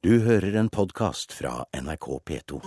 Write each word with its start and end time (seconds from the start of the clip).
Du 0.00 0.14
hører 0.24 0.54
en 0.56 0.70
podkast 0.72 1.34
fra 1.36 1.66
NRK 1.76 2.06
P2. 2.24 2.58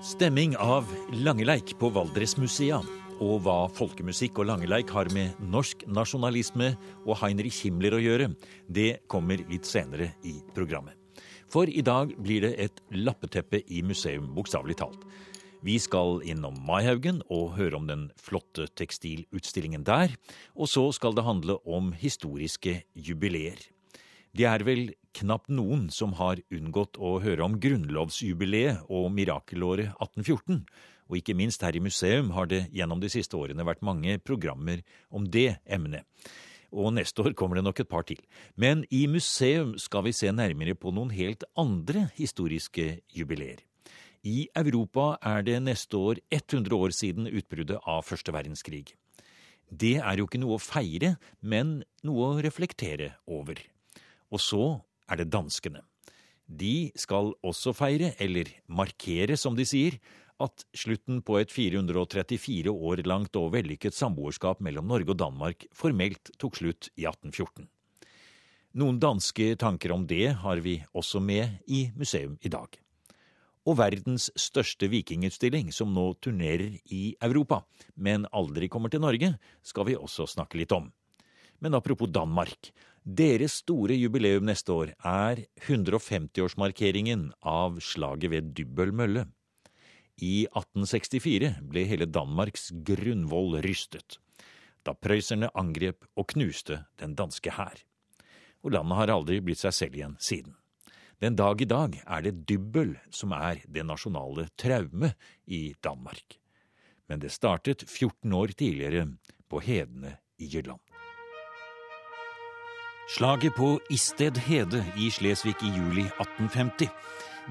Stemming 0.00 0.54
av 0.56 0.88
Langeleik 1.12 1.74
på 1.76 1.90
Valdresmusea, 1.92 2.78
og 3.20 3.42
hva 3.44 3.58
folkemusikk 3.76 4.40
og 4.40 4.48
Langeleik 4.48 4.88
har 4.96 5.10
med 5.12 5.36
norsk 5.52 5.84
nasjonalisme 5.84 6.70
og 7.02 7.18
Heinrich 7.20 7.58
Himmler 7.66 7.98
å 7.98 8.00
gjøre, 8.00 8.30
det 8.72 9.02
kommer 9.04 9.44
litt 9.52 9.68
senere 9.68 10.14
i 10.24 10.38
programmet. 10.56 10.96
For 11.52 11.68
i 11.68 11.84
dag 11.84 12.16
blir 12.16 12.48
det 12.48 12.54
et 12.64 12.82
lappeteppe 12.96 13.60
i 13.68 13.84
museum, 13.84 14.32
bokstavelig 14.32 14.78
talt. 14.80 15.04
Vi 15.60 15.76
skal 15.80 16.22
innom 16.24 16.56
Maihaugen 16.64 17.20
og 17.28 17.52
høre 17.60 17.76
om 17.76 17.92
den 17.92 18.08
flotte 18.16 18.64
tekstilutstillingen 18.80 19.84
der. 19.84 20.16
Og 20.56 20.72
så 20.72 20.88
skal 20.92 21.16
det 21.16 21.28
handle 21.28 21.60
om 21.64 21.92
historiske 21.96 22.82
jubileer. 22.96 23.73
Det 24.34 24.46
er 24.50 24.64
vel 24.66 24.88
knapt 25.14 25.46
noen 25.54 25.84
som 25.94 26.16
har 26.18 26.40
unngått 26.50 26.98
å 26.98 27.20
høre 27.22 27.44
om 27.44 27.54
grunnlovsjubileet 27.62 28.88
og 28.90 29.12
mirakelåret 29.14 29.92
1814. 30.02 30.64
Og 31.06 31.20
ikke 31.20 31.36
minst 31.38 31.62
her 31.62 31.76
i 31.76 31.82
museum 31.84 32.32
har 32.34 32.48
det 32.50 32.64
gjennom 32.74 32.98
de 32.98 33.10
siste 33.12 33.38
årene 33.38 33.66
vært 33.66 33.84
mange 33.86 34.16
programmer 34.18 34.80
om 35.14 35.28
det 35.30 35.60
emnet. 35.70 36.02
Og 36.74 36.90
neste 36.96 37.22
år 37.22 37.36
kommer 37.38 37.60
det 37.60 37.62
nok 37.68 37.84
et 37.84 37.90
par 37.92 38.02
til. 38.08 38.18
Men 38.58 38.82
i 38.90 39.04
museum 39.06 39.76
skal 39.78 40.08
vi 40.08 40.14
se 40.16 40.32
nærmere 40.34 40.74
på 40.74 40.90
noen 40.90 41.12
helt 41.14 41.46
andre 41.54 42.08
historiske 42.16 42.88
jubileer. 43.14 43.62
I 44.26 44.48
Europa 44.56 45.12
er 45.22 45.44
det 45.46 45.60
neste 45.62 46.00
år 46.00 46.18
100 46.32 46.74
år 46.74 46.96
siden 46.96 47.28
utbruddet 47.30 47.78
av 47.86 48.02
første 48.08 48.34
verdenskrig. 48.34 48.96
Det 49.70 50.00
er 50.00 50.18
jo 50.18 50.26
ikke 50.26 50.42
noe 50.42 50.58
å 50.58 50.64
feire, 50.64 51.14
men 51.38 51.84
noe 52.02 52.32
å 52.32 52.42
reflektere 52.42 53.12
over. 53.30 53.62
Og 54.34 54.42
så 54.42 54.64
er 55.08 55.20
det 55.20 55.30
danskene. 55.32 55.84
De 56.44 56.90
skal 56.98 57.32
også 57.46 57.72
feire, 57.76 58.12
eller 58.20 58.50
markere 58.66 59.38
som 59.40 59.56
de 59.56 59.64
sier, 59.68 59.96
at 60.42 60.66
slutten 60.74 61.22
på 61.22 61.38
et 61.38 61.52
434 61.54 62.72
år 62.74 63.04
langt 63.06 63.38
og 63.38 63.52
vellykket 63.54 63.94
samboerskap 63.94 64.60
mellom 64.60 64.90
Norge 64.90 65.14
og 65.14 65.20
Danmark 65.22 65.68
formelt 65.72 66.34
tok 66.42 66.58
slutt 66.58 66.90
i 66.98 67.06
1814. 67.06 67.68
Noen 68.74 68.98
danske 68.98 69.52
tanker 69.54 69.94
om 69.94 70.08
det 70.10 70.34
har 70.42 70.60
vi 70.64 70.80
også 70.92 71.22
med 71.22 71.62
i 71.70 71.86
museum 71.94 72.34
i 72.42 72.50
dag 72.50 72.80
og 73.64 73.78
verdens 73.80 74.28
største 74.36 74.88
vikingutstilling, 74.92 75.70
som 75.72 75.92
nå 75.96 76.10
turnerer 76.22 76.76
i 76.92 77.14
Europa, 77.24 77.62
men 77.96 78.28
aldri 78.32 78.68
kommer 78.68 78.92
til 78.92 79.02
Norge, 79.04 79.34
skal 79.64 79.88
vi 79.88 79.96
også 79.96 80.28
snakke 80.28 80.60
litt 80.60 80.72
om. 80.76 80.90
Men 81.64 81.76
apropos 81.78 82.10
Danmark. 82.12 82.72
Deres 83.04 83.58
store 83.60 83.98
jubileum 84.00 84.46
neste 84.48 84.72
år 84.72 84.94
er 85.04 85.42
150-årsmarkeringen 85.66 87.26
av 87.44 87.76
slaget 87.84 88.30
ved 88.32 88.46
Dybbøl 88.56 88.94
mølle. 88.96 89.26
I 90.24 90.46
1864 90.46 91.50
ble 91.68 91.82
hele 91.90 92.08
Danmarks 92.08 92.70
grunnvoll 92.72 93.58
rystet, 93.66 94.16
da 94.88 94.94
prøysserne 94.96 95.50
angrep 95.52 96.08
og 96.16 96.30
knuste 96.32 96.80
den 96.96 97.12
danske 97.18 97.52
hær. 97.52 97.76
Og 98.64 98.72
landet 98.72 98.96
har 99.02 99.12
aldri 99.18 99.42
blitt 99.44 99.60
seg 99.60 99.76
selv 99.76 100.00
igjen 100.00 100.16
siden. 100.16 100.56
Den 101.20 101.36
dag 101.36 101.60
i 101.60 101.68
dag 101.68 102.00
er 102.06 102.24
det 102.24 102.46
Dybbøl 102.48 102.96
som 103.12 103.36
er 103.36 103.60
det 103.68 103.84
nasjonale 103.84 104.48
traume 104.56 105.12
i 105.44 105.74
Danmark. 105.84 106.40
Men 107.12 107.20
det 107.20 107.36
startet 107.36 107.84
14 107.84 108.32
år 108.32 108.56
tidligere 108.56 109.10
på 109.52 109.60
Hedene 109.60 110.16
i 110.40 110.48
Jylland. 110.48 110.83
Slaget 113.08 113.52
på 113.54 113.80
Isted 113.90 114.36
Hede 114.36 114.80
i 114.96 115.10
Slesvig 115.10 115.54
i 115.62 115.68
juli 115.76 116.06
1850, 116.06 116.88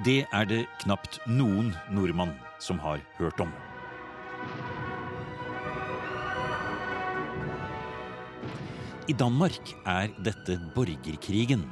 det 0.05 0.25
er 0.33 0.47
det 0.49 0.63
knapt 0.81 1.19
noen 1.29 1.69
nordmann 1.93 2.31
som 2.57 2.79
har 2.81 3.03
hørt 3.19 3.37
om. 3.43 3.51
I 9.05 9.13
Danmark 9.13 9.75
er 9.85 10.09
dette 10.25 10.57
borgerkrigen 10.73 11.67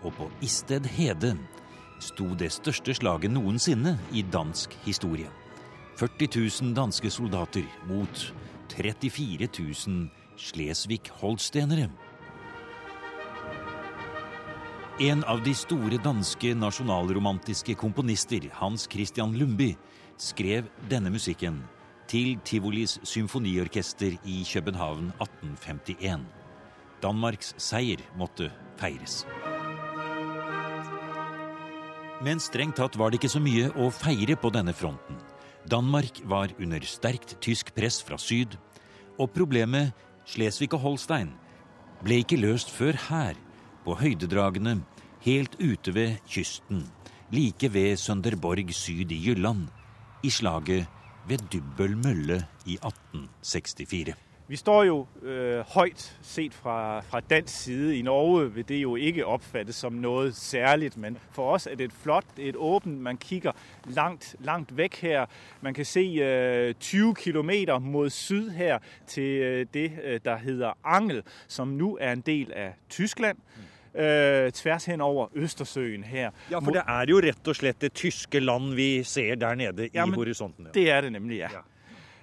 og 0.00 0.16
på 0.16 0.30
Isted 0.40 0.88
Hede 0.88 1.36
sto 2.00 2.32
det 2.32 2.48
største 2.56 2.96
slaget 2.96 3.36
noensinne 3.36 3.98
i 4.16 4.24
dansk 4.24 4.78
historie. 4.86 5.28
40 6.00 6.32
000 6.62 6.72
danske 6.72 7.12
soldater 7.12 7.68
mot 7.84 8.30
34 8.72 9.48
000 9.58 10.08
Slesvig-holstenere. 10.40 11.90
En 15.00 15.22
av 15.24 15.38
de 15.40 15.54
store 15.56 15.96
danske 16.04 16.50
nasjonalromantiske 16.60 17.72
komponister, 17.80 18.50
Hans 18.58 18.82
Christian 18.92 19.32
Lumby, 19.32 19.70
skrev 20.20 20.66
denne 20.90 21.08
musikken 21.08 21.62
til 22.04 22.34
Tivolis 22.44 22.98
symfoniorkester 23.08 24.18
i 24.28 24.42
København 24.44 25.08
1851. 25.16 26.28
Danmarks 27.00 27.54
seier 27.56 28.04
måtte 28.20 28.50
feires. 28.76 29.22
Men 32.20 32.36
strengt 32.36 32.76
tatt 32.76 33.00
var 33.00 33.08
det 33.08 33.22
ikke 33.22 33.32
så 33.32 33.40
mye 33.40 33.72
å 33.80 33.88
feire 33.88 34.36
på 34.36 34.52
denne 34.52 34.76
fronten. 34.76 35.16
Danmark 35.64 36.20
var 36.28 36.52
under 36.60 36.84
sterkt 36.84 37.38
tysk 37.40 37.72
press 37.72 38.02
fra 38.04 38.20
syd, 38.20 38.60
og 39.16 39.32
problemet 39.32 39.96
Slesvig 40.28 40.74
og 40.76 40.84
Holstein 40.84 41.32
ble 42.04 42.20
ikke 42.20 42.44
løst 42.44 42.68
før 42.68 43.00
her, 43.08 43.46
på 43.80 43.96
høydedragene 43.96 44.82
helt 45.20 45.56
ute 45.60 45.94
ved 45.94 46.16
kysten, 46.28 46.86
like 47.30 47.74
ved 47.74 47.96
Sønderborg 47.96 48.74
syd 48.74 49.10
i 49.10 49.28
Jylland, 49.28 49.68
i 50.22 50.30
slaget 50.30 50.86
ved 51.28 51.38
Dybbøl 51.52 51.96
mølle 51.96 52.46
i 52.66 52.74
1864. 52.74 54.16
Vi 54.50 54.56
står 54.56 54.84
jo 54.84 55.06
øh, 55.22 55.64
høyt 55.74 56.18
set 56.22 56.54
fra, 56.54 57.00
fra 57.00 57.20
dansk 57.20 57.54
side. 57.54 57.98
I 57.98 58.02
Norge 58.02 58.54
vil 58.54 58.68
det 58.68 58.82
jo 58.82 58.96
ikke 58.96 59.26
oppfattes 59.26 59.76
som 59.76 59.92
noe 59.92 60.32
særligt, 60.32 60.96
men 60.96 61.18
for 61.30 61.52
oss 61.52 61.66
er 61.66 61.74
det 61.74 61.84
et 61.84 61.92
flott, 62.02 62.26
et 62.38 62.56
åpent. 62.56 62.98
Man 62.98 63.16
kikker 63.16 63.52
langt, 63.84 64.36
langt 64.40 64.76
vekk 64.76 64.96
her. 64.96 65.26
Man 65.60 65.74
kan 65.74 65.84
se 65.84 66.00
øh, 66.00 66.74
20 66.74 67.14
kilometer 67.14 67.78
mot 67.78 68.12
syd 68.12 68.50
her 68.50 68.78
til 69.06 69.42
øh, 69.42 69.66
det, 69.74 69.92
øh, 70.04 70.20
der 70.24 70.36
hedder 70.36 70.72
Angel, 70.84 71.22
som 71.48 71.68
nå 71.68 71.98
er 72.00 72.12
en 72.12 72.20
del 72.20 72.52
av 72.52 72.72
Tyskland. 72.88 73.38
Uh, 73.94 74.50
tvers 74.54 74.84
hen 74.86 75.00
over 75.00 75.28
Østersøen 75.34 76.04
her. 76.04 76.30
Ja, 76.50 76.58
for 76.58 76.70
det 76.70 76.82
er 76.86 77.10
jo 77.10 77.18
rett 77.24 77.48
og 77.50 77.56
slett 77.58 77.80
det 77.82 77.90
tyske 77.98 78.40
land 78.40 78.74
vi 78.78 79.02
ser 79.02 79.34
der 79.34 79.54
nede 79.58 79.88
i 79.88 79.90
ja, 79.94 80.06
horisonten. 80.06 80.68
Ja. 80.68 80.70
Det 80.74 80.90
er 80.90 81.00
det 81.00 81.12
nemlig, 81.12 81.40
ja. 81.42 81.48
ja. 81.50 81.64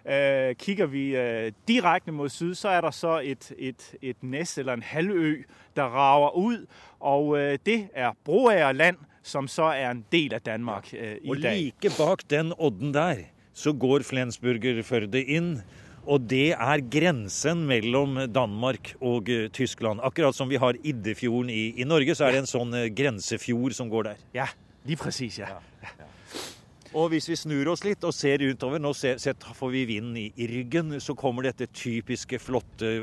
Øh, 0.08 0.56
kikker 0.56 0.86
vi 0.86 1.18
øh, 1.18 1.52
direkte 1.68 2.12
mot 2.12 2.32
syd, 2.32 2.56
så 2.56 2.70
er 2.70 2.82
der 2.82 2.92
så 2.92 3.20
et, 3.24 3.52
et, 3.58 3.96
et 4.02 4.24
næs 4.24 4.58
eller 4.58 4.74
en 4.74 4.84
halvø, 4.84 5.44
der 5.76 5.84
rager 5.84 6.36
ut. 6.36 6.60
og 7.00 7.40
øh, 7.40 7.60
det 7.66 7.88
er 7.94 8.12
Broager 8.26 8.72
land, 8.72 8.98
som 9.24 9.48
så 9.48 9.64
er 9.64 9.92
en 9.92 10.06
del 10.12 10.34
av 10.34 10.40
Danmark 10.40 10.94
øh, 10.94 11.00
i 11.00 11.04
dag. 11.04 11.30
Og 11.30 11.36
like 11.36 11.92
bak 11.98 12.20
den 12.30 12.54
odden 12.58 12.94
der, 12.94 13.16
så 13.54 13.74
går 13.74 14.00
Flensburger-Førde 14.00 15.24
inn. 15.24 15.62
Og 16.08 16.24
det 16.24 16.54
er 16.56 16.84
grensen 16.88 17.66
mellom 17.68 18.22
Danmark 18.32 18.94
og 19.04 19.28
uh, 19.28 19.48
Tyskland. 19.52 20.00
Akkurat 20.08 20.36
som 20.36 20.48
vi 20.48 20.60
har 20.62 20.80
Iddefjorden 20.80 21.52
i, 21.52 21.74
i 21.82 21.88
Norge, 21.88 22.16
så 22.16 22.28
er 22.28 22.38
det 22.38 22.46
en 22.46 22.50
sånn 22.50 22.72
uh, 22.72 22.88
grensefjord 22.96 23.76
som 23.76 23.92
går 23.92 24.14
der. 24.14 24.22
Ja, 24.38 24.48
lige 24.88 25.02
presis, 25.02 25.42
ja. 25.42 25.58
ja. 25.58 25.92
ja. 26.00 26.08
Og 26.96 27.12
hvis 27.12 27.28
vi 27.28 27.36
snur 27.36 27.68
oss 27.74 27.84
litt 27.84 28.06
og 28.08 28.16
ser 28.16 28.42
utover, 28.48 28.80
nå 28.80 28.94
ser, 28.96 29.20
får 29.60 29.74
vi 29.74 29.84
vinden 29.90 30.16
i, 30.18 30.30
i, 30.40 30.48
ryggen, 30.48 30.96
så 31.04 31.14
kommer 31.20 31.50
dette 31.50 31.68
typiske, 31.76 32.40
flotte 32.40 32.94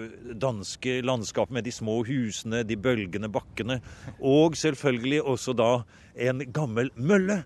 danske 0.40 0.96
landskapet 1.04 1.58
med 1.58 1.68
de 1.68 1.74
små 1.76 2.00
husene, 2.08 2.64
de 2.64 2.80
bølgende 2.80 3.28
bakkene, 3.28 3.82
og 4.24 4.56
selvfølgelig 4.56 5.20
også 5.22 5.54
da 5.60 5.70
en 6.16 6.40
gammel 6.56 6.88
mølle. 6.96 7.42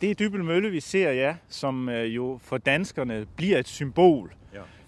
Det 0.00 0.14
er 0.14 0.18
Dybbel 0.22 0.42
mølle 0.48 0.72
vi 0.72 0.80
ser, 0.80 1.12
ja, 1.12 1.36
som 1.52 1.84
jo 2.08 2.38
for 2.42 2.62
danskerne 2.64 3.26
blir 3.36 3.60
et 3.60 3.68
symbol. 3.68 4.30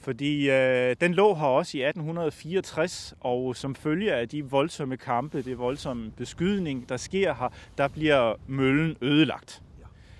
Fordi 0.02 0.50
øh, 0.50 0.96
den 1.00 1.14
lå 1.14 1.34
her 1.34 1.46
også 1.46 1.78
i 1.78 1.82
1864, 1.86 3.14
og 3.20 3.56
som 3.56 3.74
følge 3.74 4.14
av 4.14 4.26
de 4.26 4.42
voldsomme 4.42 4.96
kampe, 4.96 5.42
det 5.42 5.58
voldsomme 5.58 6.10
beskydning 6.18 6.88
der 6.88 6.98
skjer 6.98 7.36
her, 7.38 7.52
der 7.78 7.88
blir 7.88 8.34
møllen 8.48 8.96
ødelagt. 9.00 9.60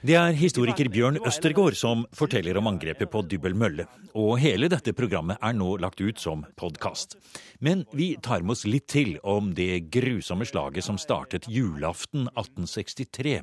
Det 0.02 0.16
er 0.18 0.34
historiker 0.34 0.88
Bjørn 0.90 1.20
Østergaard 1.22 1.76
som 1.78 2.00
forteller 2.18 2.58
om 2.58 2.66
angrepet 2.66 3.06
på 3.10 3.20
Dybbel 3.22 3.54
mølle. 3.54 3.84
Og 4.18 4.32
hele 4.42 4.66
dette 4.66 4.90
programmet 4.98 5.38
er 5.38 5.54
nå 5.54 5.76
lagt 5.78 6.02
ut 6.02 6.18
som 6.18 6.42
podkast. 6.58 7.14
Men 7.62 7.84
vi 7.94 8.16
tar 8.18 8.42
med 8.42 8.56
oss 8.56 8.64
litt 8.66 8.88
til 8.90 9.14
om 9.22 9.52
det 9.54 9.84
grusomme 9.94 10.46
slaget 10.50 10.88
som 10.88 10.98
startet 10.98 11.46
julaften 11.46 12.26
1863 12.34 13.38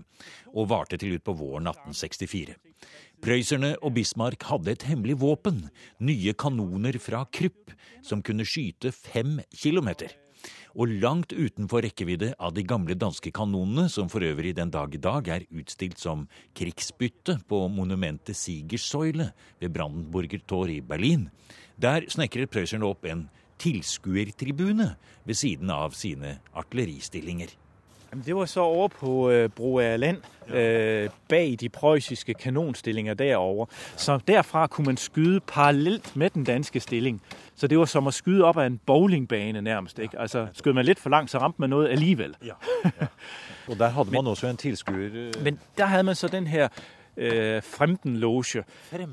og 0.52 0.68
varte 0.74 1.00
til 1.00 1.16
ut 1.16 1.24
på 1.24 1.38
våren 1.40 1.72
1864. 1.72 2.69
Prøysserne 3.20 3.74
og 3.84 3.98
Bismarck 3.98 4.46
hadde 4.48 4.72
et 4.72 4.86
hemmelig 4.88 5.18
våpen, 5.20 5.66
nye 6.00 6.32
kanoner 6.40 6.96
fra 7.04 7.26
Krupp, 7.28 7.74
som 8.06 8.22
kunne 8.24 8.48
skyte 8.48 8.94
fem 8.96 9.42
kilometer. 9.52 10.16
og 10.80 10.88
langt 11.02 11.34
utenfor 11.34 11.82
rekkevidde 11.84 12.30
av 12.40 12.54
de 12.56 12.64
gamle 12.64 12.96
danske 12.96 13.32
kanonene, 13.36 13.90
som 13.90 14.08
for 14.08 14.24
øvrig 14.24 14.54
den 14.56 14.70
dag 14.72 14.94
i 14.96 15.02
dag 15.02 15.28
er 15.28 15.48
utstilt 15.50 16.00
som 16.00 16.28
krigsbytte 16.56 17.40
på 17.50 17.68
monumentet 17.68 18.38
Sigersøyle 18.38 19.32
ved 19.60 19.74
Brandenburger 19.74 20.40
Tor 20.48 20.70
i 20.70 20.80
Berlin. 20.80 21.28
Der 21.76 22.06
snekrer 22.08 22.48
prøysserne 22.48 22.88
opp 22.88 23.04
en 23.10 23.28
tilskuertribune 23.60 24.94
ved 25.26 25.36
siden 25.36 25.74
av 25.74 25.98
sine 25.98 26.38
artilleristillinger. 26.54 27.50
Det 28.26 28.36
var 28.36 28.46
så 28.46 28.62
over 28.62 28.88
på 28.88 29.30
øh, 29.30 29.50
Broager 29.50 29.98
Land, 29.98 30.18
øh, 30.48 31.10
bag 31.28 31.58
de 31.60 31.70
preussiske 31.70 32.34
kanonstillinger 32.34 33.14
derovre. 33.14 33.68
Så 33.96 34.20
derfra 34.28 34.68
kunne 34.68 34.86
man 34.86 34.98
skyde 34.98 35.40
parallelt 35.40 36.16
med 36.16 36.30
den 36.30 36.44
danske 36.44 36.80
stilling. 36.80 37.22
Så 37.56 37.68
det 37.68 37.80
var 37.80 37.86
som 37.86 38.08
å 38.08 38.12
skyde 38.12 38.44
opp 38.48 38.58
av 38.58 38.66
en 38.66 38.80
bowlingbane 38.86 39.62
nærmest. 39.62 40.00
Ikke? 40.00 40.20
Altså, 40.20 40.48
skød 40.54 40.74
man 40.74 40.86
litt 40.86 41.00
for 41.00 41.10
langt, 41.10 41.32
så 41.32 41.38
ramte 41.38 41.62
man 41.62 41.70
noe 41.70 41.90
alligevel. 41.90 42.36
Ja, 42.46 42.58
ja. 42.86 43.08
Og 43.68 43.78
der 43.80 43.88
havde 43.88 44.12
man 44.12 44.28
også 44.28 44.48
en 44.48 44.58
tilskuer... 44.58 45.10
Øh, 45.14 45.34
Men 45.44 45.60
der 45.78 45.86
hadde 45.86 46.04
man 46.04 46.16
så 46.16 46.28
den 46.28 46.48
her 46.48 46.68
øh, 47.18 47.64
Fremdenloge. 47.64 48.64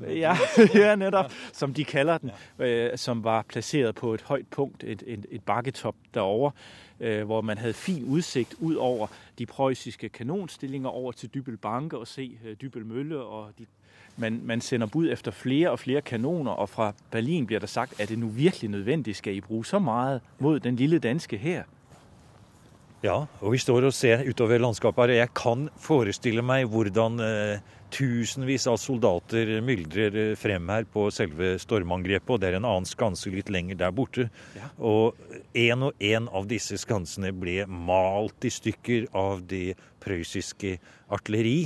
Ja, 0.09 0.37
ja, 0.75 0.95
netop, 0.95 1.31
Som 1.53 1.73
de 1.73 1.83
kaller 1.85 2.17
den. 2.17 2.31
Øh, 2.59 2.97
som 2.97 3.23
var 3.23 3.45
placeret 3.49 3.95
på 3.95 4.13
et 4.13 4.21
høyt 4.21 4.47
punkt, 4.51 4.83
et, 4.83 5.03
et, 5.07 5.25
et 5.31 5.43
bakketop 5.43 5.95
derovre. 6.13 6.51
Øh, 6.99 7.25
hvor 7.25 7.41
man 7.41 7.57
hadde 7.57 7.73
fin 7.73 8.03
utsikt 8.07 8.55
ut 8.59 8.77
over 8.77 9.07
de 9.39 9.45
preussiske 9.45 10.09
kanonstillinger 10.09 10.89
over 10.89 11.11
til 11.11 11.29
Dybbel 11.33 11.57
Banke 11.57 11.97
og 11.97 12.07
se 12.07 12.39
øh, 12.45 12.55
Dybbel 12.61 12.85
Mølle. 12.85 13.17
og 13.17 13.49
de 13.59 13.65
man, 14.17 14.41
man, 14.43 14.61
sender 14.61 14.87
bud 14.87 15.09
efter 15.11 15.31
flere 15.31 15.71
og 15.71 15.79
flere 15.79 16.01
kanoner, 16.01 16.51
og 16.51 16.69
fra 16.69 16.93
Berlin 17.11 17.45
blir 17.47 17.59
det 17.59 17.69
sagt, 17.69 17.99
er 17.99 18.05
det 18.05 18.19
nu 18.19 18.27
virkelig 18.27 18.69
nødvendig, 18.69 19.15
skal 19.15 19.35
I 19.35 19.41
bruke 19.41 19.67
så 19.67 19.79
mye 19.79 20.19
mot 20.39 20.63
den 20.63 20.75
lille 20.75 20.99
danske 20.99 21.37
her? 21.37 21.63
Ja, 23.03 23.25
og 23.41 23.51
vi 23.51 23.57
står 23.57 23.85
og 23.85 23.93
ser 23.93 24.23
utover 24.29 24.57
landskapet 24.57 25.11
her. 25.11 25.15
Jeg 25.15 25.33
kan 25.37 25.69
forestille 25.77 26.41
meg 26.41 26.65
hvordan 26.65 27.19
eh, 27.21 27.59
tusenvis 27.93 28.67
av 28.69 28.77
soldater 28.81 29.49
myldrer 29.65 30.35
frem 30.39 30.69
her 30.71 30.87
på 30.91 31.07
selve 31.13 31.55
stormangrepet. 31.61 32.29
Og 32.33 32.41
det 32.41 32.51
er 32.51 32.57
en 32.59 32.67
annen 32.67 32.87
skanse 32.89 33.31
litt 33.33 33.51
lenger 33.53 33.79
der 33.79 33.93
borte. 33.95 34.27
Ja. 34.57 34.71
Og 34.77 35.19
en 35.57 35.89
og 35.89 36.03
en 36.03 36.29
av 36.35 36.49
disse 36.49 36.79
skansene 36.81 37.33
ble 37.35 37.63
malt 37.67 38.47
i 38.47 38.53
stykker 38.53 39.09
av 39.17 39.45
det 39.49 39.77
prøyssiske 40.03 40.77
artilleri. 41.13 41.59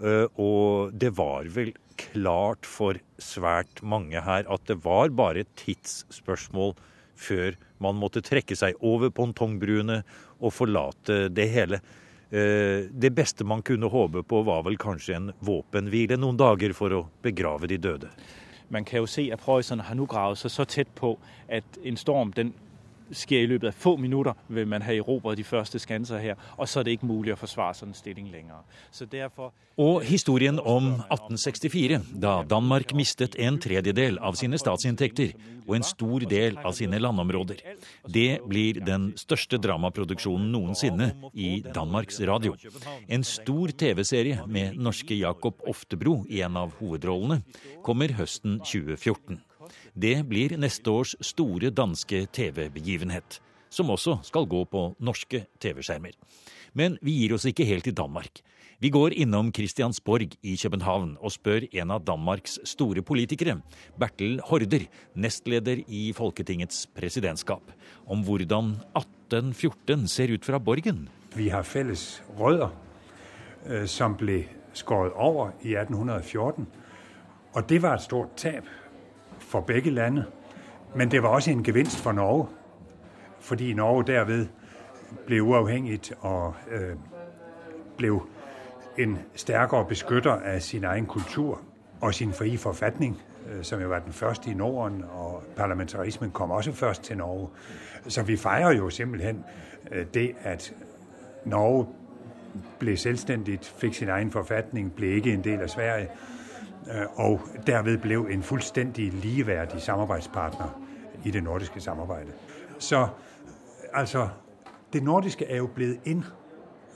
Eh, 0.00 0.26
og 0.40 0.94
det 0.96 1.12
var 1.18 1.48
vel 1.52 1.74
klart 2.00 2.66
for 2.66 2.98
svært 3.20 3.82
mange 3.84 4.20
her 4.24 4.48
at 4.50 4.64
det 4.68 4.78
var 4.84 5.12
bare 5.14 5.44
et 5.44 5.56
tidsspørsmål 5.60 6.72
før 7.22 7.56
man 7.82 7.98
måtte 8.00 8.22
trekke 8.24 8.56
seg 8.58 8.78
over 8.80 9.12
pongtongbruene 9.14 10.00
og 10.42 10.54
forlate 10.54 11.26
det 11.34 11.48
hele. 11.52 11.82
Eh, 12.32 12.88
det 12.88 13.10
beste 13.12 13.44
man 13.44 13.62
kunne 13.62 13.90
håpe 13.92 14.22
på, 14.24 14.42
var 14.42 14.62
vel 14.64 14.78
kanskje 14.80 15.16
en 15.18 15.32
våpenhvile 15.44 16.16
noen 16.16 16.38
dager 16.40 16.72
for 16.72 16.94
å 16.96 17.02
begrave 17.22 17.68
de 17.68 17.76
døde. 17.76 18.08
Man 18.72 18.86
kan 18.88 19.02
jo 19.02 19.10
se 19.10 19.26
at 19.34 19.42
preusserne 19.44 19.84
har 19.84 19.98
nå 19.98 20.06
gravet 20.08 20.40
seg 20.40 20.54
så 20.54 20.64
tett 20.64 20.94
på 20.96 21.18
at 21.52 21.76
en 21.84 21.98
storm 22.00 22.32
den 22.32 22.54
skjer 23.12 23.46
i 23.46 23.50
løpet 23.54 23.72
av 23.72 23.78
få 23.78 23.96
minutter, 23.96 24.38
vil 24.48 24.68
man 24.68 24.82
ha 24.82 24.94
erobret 24.94 25.38
de 25.38 25.44
første 25.44 25.78
skanser 25.82 26.22
her. 26.22 26.40
Og 26.58 26.68
så 26.68 26.80
er 26.80 26.88
det 26.88 26.98
ikke 26.98 27.10
mulig 27.10 27.34
å 27.34 27.40
forsvare 27.40 27.78
sånn 27.78 27.94
stilling 27.96 28.30
lenger. 28.32 28.64
Så 28.90 29.06
derfor 29.10 29.52
og 29.80 30.02
historien 30.04 30.58
om 30.60 30.90
1864, 31.08 32.02
da 32.20 32.42
Danmark 32.44 32.92
mistet 32.96 33.38
en 33.40 33.56
tredjedel 33.60 34.18
av 34.20 34.36
sine 34.36 34.58
statsinntekter 34.60 35.32
og 35.64 35.76
en 35.78 35.86
stor 35.86 36.26
del 36.28 36.58
av 36.60 36.74
sine 36.76 36.98
landområder. 37.00 37.62
Det 38.04 38.42
blir 38.44 38.82
den 38.84 39.12
største 39.16 39.56
dramaproduksjonen 39.62 40.50
noensinne 40.52 41.12
i 41.32 41.62
Danmarks 41.64 42.20
Radio. 42.28 42.56
En 43.08 43.24
stor 43.24 43.72
TV-serie 43.72 44.44
med 44.46 44.76
norske 44.76 45.16
Jakob 45.16 45.62
Oftebro 45.64 46.20
i 46.28 46.42
en 46.44 46.60
av 46.60 46.76
hovedrollene 46.80 47.40
kommer 47.86 48.12
høsten 48.18 48.60
2014. 48.60 49.40
Det 49.94 50.16
blir 50.28 50.56
neste 50.60 50.90
års 50.90 51.16
store 51.20 51.70
danske 51.70 52.26
TV-begivenhet, 52.32 53.40
som 53.72 53.90
også 53.90 54.18
skal 54.26 54.48
gå 54.48 54.64
på 54.68 54.88
norske 55.00 55.44
TV-skjermer. 55.62 56.16
Men 56.72 56.98
vi 57.02 57.14
gir 57.20 57.36
oss 57.36 57.46
ikke 57.48 57.66
helt 57.68 57.86
i 57.86 57.94
Danmark. 57.96 58.42
Vi 58.82 58.90
går 58.90 59.14
innom 59.14 59.52
Christiansborg 59.54 60.32
i 60.42 60.56
København 60.58 61.12
og 61.22 61.30
spør 61.30 61.68
en 61.70 61.92
av 61.94 62.02
Danmarks 62.02 62.56
store 62.66 63.04
politikere, 63.06 63.60
Bertel 63.94 64.40
Horder, 64.48 64.88
nestleder 65.14 65.84
i 65.86 66.08
Folketingets 66.16 66.88
presidentskap, 66.96 67.62
om 68.10 68.24
hvordan 68.26 68.74
1814 68.98 70.08
ser 70.10 70.34
ut 70.34 70.44
fra 70.44 70.58
Borgen. 70.58 71.06
Vi 71.36 71.48
har 71.48 71.62
felles 71.62 72.22
rødder 72.38 72.74
øh, 73.66 73.86
som 73.86 74.16
ble 74.18 74.42
skåret 74.74 75.12
over 75.14 75.54
i 75.62 75.76
1814. 75.78 76.66
Og 77.54 77.68
det 77.68 77.82
var 77.82 77.94
et 77.94 78.02
stort 78.02 78.34
tap 78.36 78.66
for 79.52 79.60
begge 79.60 79.90
lande. 79.90 80.24
Men 80.94 81.10
det 81.10 81.22
var 81.22 81.28
også 81.28 81.50
en 81.50 81.64
gevinst 81.64 82.00
for 82.00 82.12
Norge, 82.12 82.46
fordi 83.40 83.72
Norge 83.72 84.04
derved 84.12 84.46
ble 85.26 85.42
uafhængigt 85.42 86.12
og 86.20 86.54
øh, 86.70 86.96
ble 87.96 88.20
en 88.98 89.18
sterkere 89.34 89.84
beskytter 89.84 90.32
av 90.32 90.60
sin 90.60 90.84
egen 90.84 91.06
kultur 91.06 91.60
og 92.00 92.14
sin 92.14 92.32
frie 92.32 92.58
forfatning, 92.58 93.22
øh, 93.50 93.64
som 93.64 93.80
jo 93.80 93.88
var 93.88 93.98
den 93.98 94.12
første 94.12 94.50
i 94.50 94.54
Norden, 94.54 95.04
og 95.10 95.42
parlamentarismen 95.56 96.30
kom 96.30 96.50
også 96.50 96.72
først 96.72 97.02
til 97.02 97.16
Norge. 97.16 97.48
Så 98.08 98.22
vi 98.22 98.36
feirer 98.36 98.72
jo 98.72 98.90
simpelthen 98.90 99.44
øh, 99.90 100.06
det 100.14 100.34
at 100.42 100.74
Norge 101.44 101.86
ble 102.78 102.96
selvstendigt, 102.96 103.74
fikk 103.76 103.94
sin 103.94 104.08
egen 104.08 104.30
forfatning, 104.30 104.92
ble 104.92 105.06
ikke 105.06 105.32
en 105.32 105.44
del 105.44 105.60
av 105.60 105.68
Sverige 105.68 106.08
og 107.16 107.40
derved 107.66 107.98
ble 107.98 108.14
en 108.14 108.42
fullstendig 108.42 109.12
ligeværdig 109.12 109.82
samarbeidspartner 109.82 110.82
i 111.24 111.30
det 111.30 111.44
nordiske 111.44 111.80
samarbeidet. 111.80 112.34
Så 112.78 113.08
altså 113.94 114.28
Det 114.92 115.02
nordiske 115.02 115.46
er 115.50 115.56
jo 115.56 115.66
blevet 115.66 115.98
inn 116.04 116.24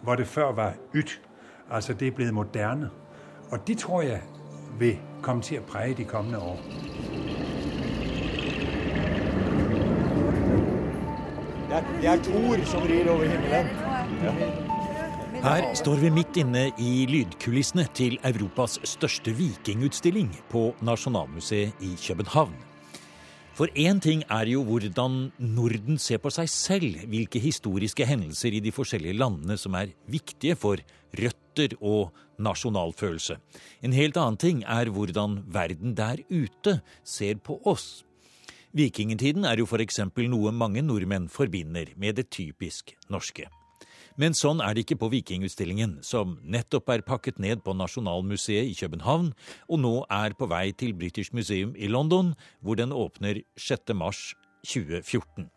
hvor 0.02 0.14
det 0.14 0.26
før 0.26 0.52
var 0.52 0.74
yt. 0.94 1.22
Altså 1.70 1.92
det 1.92 2.08
er 2.08 2.12
blevet 2.12 2.34
moderne. 2.34 2.90
Og 3.50 3.68
det 3.68 3.78
tror 3.78 4.02
jeg 4.02 4.22
vil 4.78 4.98
komme 5.22 5.42
til 5.42 5.58
å 5.58 5.62
præge 5.68 5.94
de 5.94 6.04
kommende 6.04 6.38
år. 6.38 6.60
Det 11.70 12.08
er 12.08 12.22
Thor 12.22 12.64
som 12.64 12.82
rir 12.82 13.10
over 13.10 13.24
himmelen. 13.24 13.66
Ja. 14.22 14.65
Her 15.46 15.62
står 15.78 16.00
vi 16.02 16.08
midt 16.10 16.40
inne 16.40 16.64
i 16.82 17.04
lydkulissene 17.06 17.84
til 17.94 18.16
Europas 18.26 18.80
største 18.82 19.30
vikingutstilling 19.38 20.32
på 20.50 20.72
Nasjonalmuseet 20.82 21.84
i 21.86 21.92
København. 22.02 22.54
For 23.54 23.70
én 23.78 24.00
ting 24.02 24.24
er 24.26 24.48
jo 24.50 24.64
hvordan 24.66 25.28
Norden 25.38 26.00
ser 26.02 26.18
på 26.18 26.32
seg 26.34 26.50
selv, 26.50 27.04
hvilke 27.06 27.38
historiske 27.38 28.08
hendelser 28.10 28.56
i 28.58 28.62
de 28.64 28.72
forskjellige 28.74 29.14
landene 29.20 29.54
som 29.54 29.76
er 29.78 29.92
viktige 30.10 30.56
for 30.58 30.82
røtter 31.14 31.76
og 31.78 32.10
nasjonalfølelse. 32.42 33.36
En 33.86 33.94
helt 33.94 34.18
annen 34.18 34.40
ting 34.42 34.64
er 34.66 34.90
hvordan 34.90 35.44
verden 35.46 35.94
der 35.94 36.24
ute 36.26 36.80
ser 37.04 37.38
på 37.38 37.60
oss. 37.62 38.02
Vikingtiden 38.74 39.46
er 39.46 39.62
jo 39.62 39.70
f.eks. 39.70 40.02
noe 40.26 40.50
mange 40.50 40.82
nordmenn 40.82 41.30
forbinder 41.30 41.94
med 41.94 42.18
det 42.18 42.26
typisk 42.34 42.96
norske. 43.06 43.46
Men 44.16 44.32
sånn 44.32 44.62
er 44.64 44.72
det 44.72 44.86
ikke 44.86 44.96
på 45.02 45.10
Vikingutstillingen, 45.12 45.98
som 46.00 46.38
nettopp 46.40 46.88
er 46.94 47.04
pakket 47.04 47.40
ned 47.42 47.60
på 47.64 47.74
Nasjonalmuseet 47.76 48.70
i 48.70 48.76
København, 48.78 49.32
og 49.68 49.82
nå 49.82 49.94
er 50.12 50.36
på 50.38 50.48
vei 50.48 50.70
til 50.72 50.94
British 50.96 51.36
Museum 51.36 51.74
i 51.76 51.90
London, 51.92 52.32
hvor 52.64 52.80
den 52.80 52.96
åpner 52.96 53.42
6. 53.60 53.92
mars 53.92 54.30
2014. 54.64 55.50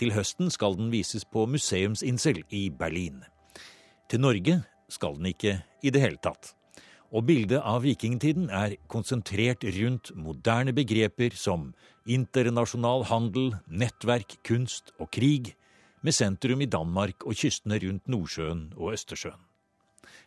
Til 0.00 0.14
høsten 0.16 0.50
skal 0.50 0.78
den 0.78 0.88
vises 0.94 1.28
på 1.28 1.44
Museumsinsel 1.50 2.40
i 2.50 2.68
Berlin. 2.72 3.20
Til 4.08 4.22
Norge 4.24 4.62
skal 4.88 5.18
den 5.18 5.32
ikke 5.34 5.58
i 5.82 5.92
det 5.92 6.00
hele 6.00 6.20
tatt. 6.22 6.54
Og 7.14 7.26
bildet 7.28 7.60
av 7.62 7.84
vikingtiden 7.84 8.48
er 8.50 8.78
konsentrert 8.90 9.62
rundt 9.76 10.10
moderne 10.18 10.72
begreper 10.74 11.36
som 11.38 11.70
internasjonal 12.08 13.06
handel, 13.10 13.54
nettverk, 13.68 14.38
kunst 14.46 14.90
og 14.98 15.12
krig, 15.14 15.54
med 16.02 16.12
sentrum 16.12 16.60
i 16.60 16.66
Danmark 16.66 17.24
og 17.26 17.34
kystene 17.34 17.80
rundt 17.82 18.08
Nordsjøen 18.08 18.72
og 18.76 18.92
Østersjøen. 18.92 19.40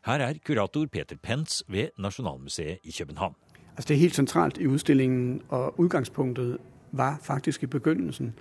Her 0.05 0.13
er 0.13 0.33
kurator 0.45 0.85
Peter 0.85 1.15
Pence 1.23 1.63
ved 1.67 1.89
Nasjonalmuseet 1.99 2.77
i 2.83 2.91
København. 2.97 3.35
Altså 3.77 3.87
det 3.87 3.93
er 3.93 3.99
helt 3.99 4.15
sentralt 4.15 4.57
i 4.57 4.67
utstillingen, 4.67 5.41
og 5.49 5.79
utgangspunktet 5.79 6.57
var 6.91 7.19
faktisk 7.23 7.63
i 7.63 7.65
begynnelsen 7.65 8.33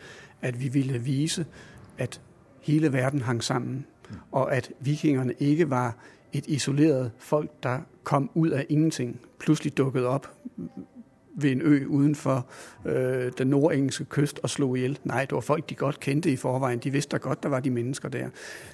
at 0.43 0.61
vi 0.61 0.69
ville 0.69 0.99
vise 0.99 1.47
at 1.99 2.21
hele 2.61 2.93
verden 2.93 3.23
hang 3.23 3.45
sammen, 3.45 3.87
og 4.33 4.55
at 4.55 4.73
vikingerne 4.81 5.35
ikke 5.39 5.71
var 5.71 5.97
et 6.33 6.47
isoleret 6.47 7.11
folk 7.19 7.63
der 7.63 7.81
kom 8.05 8.31
ut 8.35 8.53
av 8.53 8.65
ingenting, 8.69 9.21
plutselig 9.39 9.79
dukket 9.79 10.07
opp 10.07 10.27
ved 11.43 11.51
en 11.51 11.63
ø 11.63 11.87
utenfor 11.87 12.47
øh, 12.85 13.33
den 13.39 13.47
nordengelske 13.47 14.05
kyst 14.05 14.41
og 14.43 14.51
slo 14.51 14.75
ihjel. 14.75 14.99
Nei, 15.05 15.21
det 15.21 15.33
var 15.33 15.41
folk 15.41 15.71
de 15.71 15.75
godt 15.75 16.01
kjente 16.01 16.33
i 16.33 16.37
forveien. 16.37 16.79
De 16.79 16.93
visste 16.93 17.19
godt 17.19 17.43
det 17.43 17.51
var 17.51 17.61
de 17.61 17.71
mennesker 17.71 18.09
der. 18.09 18.29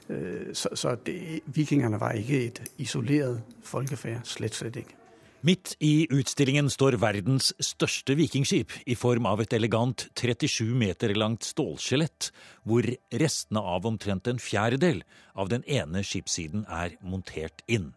Øh, 0.09 0.54
så 0.54 0.68
så 0.75 0.97
det, 1.06 1.40
vikingene 1.47 2.00
var 2.00 2.11
ikke 2.11 2.44
et 2.47 2.62
isoleret 2.78 3.42
folkefærd. 3.62 4.21
Slett, 4.25 4.54
slett 4.54 4.76
ikke. 4.76 4.97
Midt 5.44 5.75
i 5.85 6.06
utstillingen 6.09 6.71
står 6.73 6.97
verdens 6.97 7.50
største 7.61 8.14
vikingskip 8.16 8.73
i 8.88 8.94
form 8.97 9.26
av 9.28 9.42
et 9.44 9.52
elegant 9.52 10.06
37 10.16 10.71
meter 10.73 11.12
langt 11.12 11.44
stålskjelett, 11.44 12.30
hvor 12.64 12.88
restene 13.12 13.61
av 13.61 13.85
omtrent 13.85 14.30
en 14.30 14.40
fjerdedel 14.40 15.02
av 15.37 15.52
den 15.52 15.66
ene 15.68 16.00
skipssiden 16.00 16.64
er 16.64 16.97
montert 17.04 17.61
inn. 17.68 17.90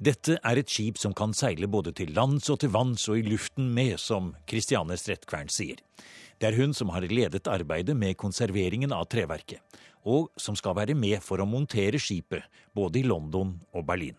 Dette 0.00 0.38
er 0.40 0.56
et 0.56 0.70
skip 0.72 0.96
som 0.96 1.12
kan 1.12 1.34
seile 1.36 1.68
både 1.68 1.92
til 1.92 2.14
lands 2.16 2.46
og 2.48 2.62
til 2.62 2.70
vanns 2.72 3.02
og 3.12 3.18
i 3.20 3.24
luften 3.26 3.66
med, 3.76 3.98
som 4.00 4.30
Christiane 4.48 4.96
Strettkvern 4.96 5.52
sier. 5.52 5.82
Det 6.40 6.48
er 6.48 6.56
hun 6.56 6.72
som 6.72 6.88
har 6.94 7.04
ledet 7.04 7.50
arbeidet 7.52 7.92
med 7.92 8.16
konserveringen 8.16 8.94
av 8.96 9.10
treverket, 9.12 9.60
og 10.08 10.30
som 10.40 10.56
skal 10.56 10.78
være 10.78 10.96
med 10.96 11.20
for 11.20 11.44
å 11.44 11.48
montere 11.48 12.00
skipet 12.00 12.48
både 12.72 13.02
i 13.02 13.04
London 13.04 13.58
og 13.76 13.84
Berlin. 13.84 14.16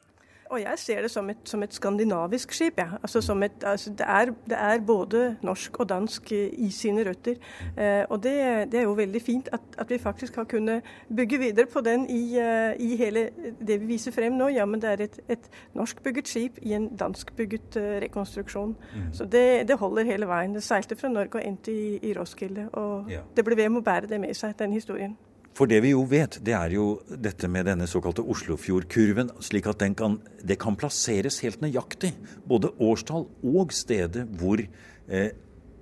Og 0.51 0.59
jeg 0.59 0.73
ser 0.77 1.01
det 1.05 1.11
som 1.11 1.29
et, 1.31 1.37
som 1.47 1.63
et 1.63 1.73
skandinavisk 1.73 2.51
skip. 2.51 2.79
Ja. 2.79 2.97
Altså 3.01 3.19
et, 3.43 3.63
altså 3.63 3.89
det, 3.89 4.05
er, 4.07 4.25
det, 4.25 4.57
er, 4.57 4.81
både 4.85 5.37
norsk 5.41 5.79
og 5.79 5.89
dansk 5.89 6.31
i 6.31 6.69
sine 6.71 7.05
røtter. 7.07 7.35
Eh, 7.77 8.03
og 8.09 8.23
det, 8.23 8.33
det, 8.71 8.79
er 8.79 8.83
jo 8.83 8.91
veldig 8.93 9.21
fint 9.21 9.49
at, 9.51 9.61
at, 9.77 9.89
vi 9.89 9.97
faktisk 9.97 10.35
har 10.35 10.43
kunnet 10.43 10.83
bygge 11.15 11.39
videre 11.39 11.65
på 11.65 11.81
den 11.81 12.09
i, 12.09 12.37
uh, 12.39 12.75
i 12.79 12.95
hele 12.95 13.29
det 13.67 13.79
vi 13.81 13.85
viser 13.85 14.11
frem 14.11 14.35
nå. 14.35 14.47
Ja, 14.47 14.65
men 14.65 14.81
det 14.81 14.89
er 14.89 15.05
et, 15.07 15.19
et 15.29 15.49
norskbygget 15.73 16.27
skip 16.27 16.59
i 16.61 16.73
en 16.73 16.89
danskbygget 16.99 17.79
uh, 17.79 17.83
rekonstruksjon. 18.03 18.75
Mm. 18.95 19.13
Så 19.13 19.25
det, 19.25 19.79
holder 19.79 20.03
hele 20.03 20.27
veien. 20.27 20.55
Det 20.55 20.63
seilte 20.63 20.95
fra 20.95 21.09
Norge 21.09 21.39
og 21.39 21.47
endte 21.47 21.71
i, 21.71 21.99
i 22.03 22.13
Roskilde. 22.17 22.67
Og 22.73 23.11
ja. 23.11 23.23
det 23.35 23.45
ble 23.47 23.55
ved 23.55 23.69
med 23.69 23.85
å 23.85 23.87
bære 23.87 24.11
det 24.11 24.19
med 24.19 24.35
seg, 24.35 24.59
den 24.59 24.75
historien. 24.75 25.15
For 25.57 25.67
det 25.67 25.81
vi 25.83 25.91
jo 25.91 26.05
vet, 26.07 26.39
det 26.45 26.53
er 26.55 26.75
jo 26.77 26.85
dette 27.11 27.49
med 27.51 27.67
denne 27.67 27.87
såkalte 27.89 28.23
Oslofjordkurven, 28.23 29.33
slik 29.43 29.67
at 29.67 29.83
kan, 29.99 30.19
det 30.47 30.59
kan 30.61 30.77
plasseres 30.79 31.41
helt 31.43 31.61
nøyaktig. 31.61 32.13
Både 32.47 32.71
årstall 32.79 33.27
og 33.27 33.75
stedet 33.75 34.27
hvor 34.39 34.63
eh, 34.63 35.33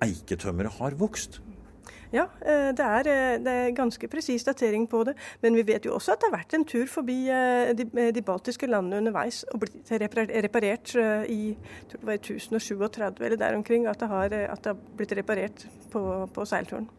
eiketømmeret 0.02 0.80
har 0.80 0.98
vokst. 0.98 1.40
Ja, 2.10 2.26
eh, 2.42 2.72
det 2.74 2.86
er, 2.86 3.08
eh, 3.08 3.38
det 3.38 3.52
er 3.54 3.76
ganske 3.78 4.08
presis 4.10 4.44
datering 4.44 4.88
på 4.90 5.04
det. 5.06 5.14
Men 5.42 5.56
vi 5.56 5.62
vet 5.62 5.86
jo 5.86 5.94
også 5.94 6.14
at 6.14 6.22
det 6.22 6.30
har 6.32 6.40
vært 6.40 6.56
en 6.58 6.66
tur 6.66 6.88
forbi 6.90 7.30
eh, 7.30 7.74
de, 7.78 7.86
de 8.12 8.22
baltiske 8.26 8.66
landene 8.66 8.98
underveis 8.98 9.44
og 9.54 9.62
blitt 9.62 9.92
reparert 10.02 10.96
i 11.30 11.56
tror 11.90 12.02
det 12.02 12.08
var 12.08 12.18
i 12.18 12.24
1037 12.24 13.22
eller 13.22 13.38
der 13.38 13.56
omkring. 13.56 13.86
At 13.86 14.00
det 14.00 14.10
har, 14.10 14.26
at 14.34 14.64
det 14.64 14.74
har 14.74 14.98
blitt 14.98 15.14
reparert 15.22 15.68
på, 15.92 16.02
på 16.34 16.46
seilturen. 16.46 16.90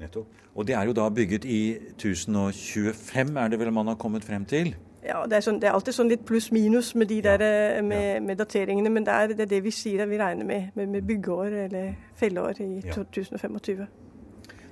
Nettopp. 0.00 0.42
Og 0.56 0.66
det 0.68 0.74
er 0.76 0.88
jo 0.88 0.96
da 0.96 1.08
bygget 1.12 1.44
i 1.44 1.76
1025, 1.96 3.36
er 3.36 3.48
det 3.52 3.60
vel 3.60 3.72
man 3.72 3.92
har 3.92 3.98
kommet 4.00 4.24
frem 4.24 4.44
til? 4.48 4.74
Ja, 5.06 5.20
det 5.28 5.38
er, 5.38 5.44
sånn, 5.44 5.60
det 5.62 5.68
er 5.68 5.76
alltid 5.76 5.94
sånn 5.94 6.10
litt 6.10 6.24
pluss-minus 6.26 6.94
med 6.98 7.10
de 7.12 7.20
der 7.22 7.42
ja, 7.44 7.82
med, 7.84 8.06
ja. 8.16 8.22
med, 8.24 8.40
dateringene. 8.40 8.90
Men 8.90 9.06
det 9.06 9.14
er, 9.14 9.34
det 9.36 9.44
er, 9.44 9.52
det 9.54 9.62
vi 9.62 9.72
sier, 9.74 10.02
at 10.02 10.10
vi 10.10 10.18
regner 10.18 10.48
med, 10.48 10.72
med, 10.74 10.90
med 10.96 11.06
byggeår 11.06 11.60
eller 11.66 11.92
felleår 12.18 12.62
i 12.64 12.70
ja. 12.88 12.96
2025. 12.96 13.86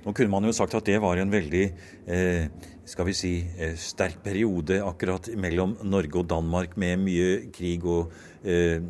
Nå 0.05 0.13
kunne 0.13 0.29
man 0.29 0.45
jo 0.45 0.53
sagt 0.53 0.75
at 0.77 0.85
det 0.85 0.99
var 1.01 1.17
en 1.17 1.31
veldig 1.33 1.63
eh, 2.11 2.43
skal 2.85 3.07
vi 3.07 3.15
si, 3.17 3.33
eh, 3.57 3.73
sterk 3.79 4.19
periode 4.25 4.77
akkurat 4.85 5.31
mellom 5.39 5.77
Norge 5.87 6.19
og 6.21 6.29
Danmark 6.29 6.75
med 6.77 7.01
mye 7.01 7.29
krig 7.55 7.85
og 7.89 8.13
eh, 8.43 8.83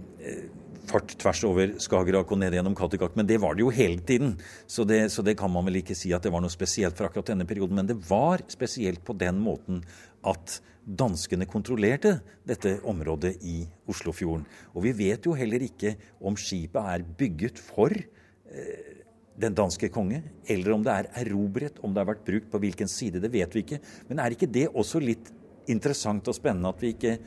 fart 0.89 1.15
tvers 1.22 1.42
over 1.48 1.74
Skagerrak 1.82 2.32
og 2.32 2.39
ned 2.42 2.56
gjennom 2.58 2.75
Kattegat. 2.77 3.15
Men 3.18 3.27
det 3.30 3.39
var 3.44 3.56
det 3.56 3.65
jo 3.65 3.74
hele 3.74 4.01
tiden. 4.06 4.36
Så 4.68 4.86
det, 4.88 5.01
så 5.13 5.25
det, 5.25 5.38
kan 5.39 5.51
man 5.51 5.68
vel 5.68 5.82
ikke 5.82 5.98
si 5.98 6.13
at 6.15 6.25
det 6.25 6.32
var 6.34 6.44
noe 6.44 6.54
spesielt 6.54 6.98
for 6.98 7.10
akkurat 7.10 7.34
denne 7.34 7.48
perioden. 7.50 7.77
Men 7.80 7.89
det 7.89 7.98
var 8.08 8.44
spesielt 8.51 9.04
på 9.06 9.18
den 9.20 9.42
måten 9.44 9.84
at 10.25 10.60
danskene 10.86 11.48
kontrollerte 11.50 12.20
dette 12.46 12.77
området 12.86 13.36
i 13.46 13.63
Oslofjorden. 13.89 14.46
Og 14.75 14.86
vi 14.86 14.94
vet 15.06 15.25
jo 15.25 15.34
heller 15.38 15.65
ikke 15.65 15.96
om 16.22 16.38
skipet 16.38 16.92
er 16.94 17.08
bygget 17.18 17.62
for 17.62 17.94
eh, 17.94 18.92
den 19.36 19.56
danske 19.58 19.89
konge, 19.92 20.22
eller 20.48 20.75
om 20.75 20.84
det 20.86 20.94
er 20.94 21.10
erobret, 21.25 21.82
om 21.84 21.92
det 21.92 22.04
har 22.04 22.13
vært 22.13 22.27
brukt 22.27 22.51
på 22.51 22.62
hvilken 22.63 22.88
side, 22.88 23.20
det 23.20 23.34
vet 23.34 23.56
vi 23.56 23.65
ikke. 23.65 23.82
Men 24.08 24.22
er 24.24 24.36
ikke 24.36 24.48
det 24.48 24.70
også 24.72 25.01
litt 25.04 25.34
interessant 25.72 26.27
og 26.30 26.38
spennende 26.38 26.72
at 26.72 26.82
vi 26.84 26.94
ikke 26.94 27.18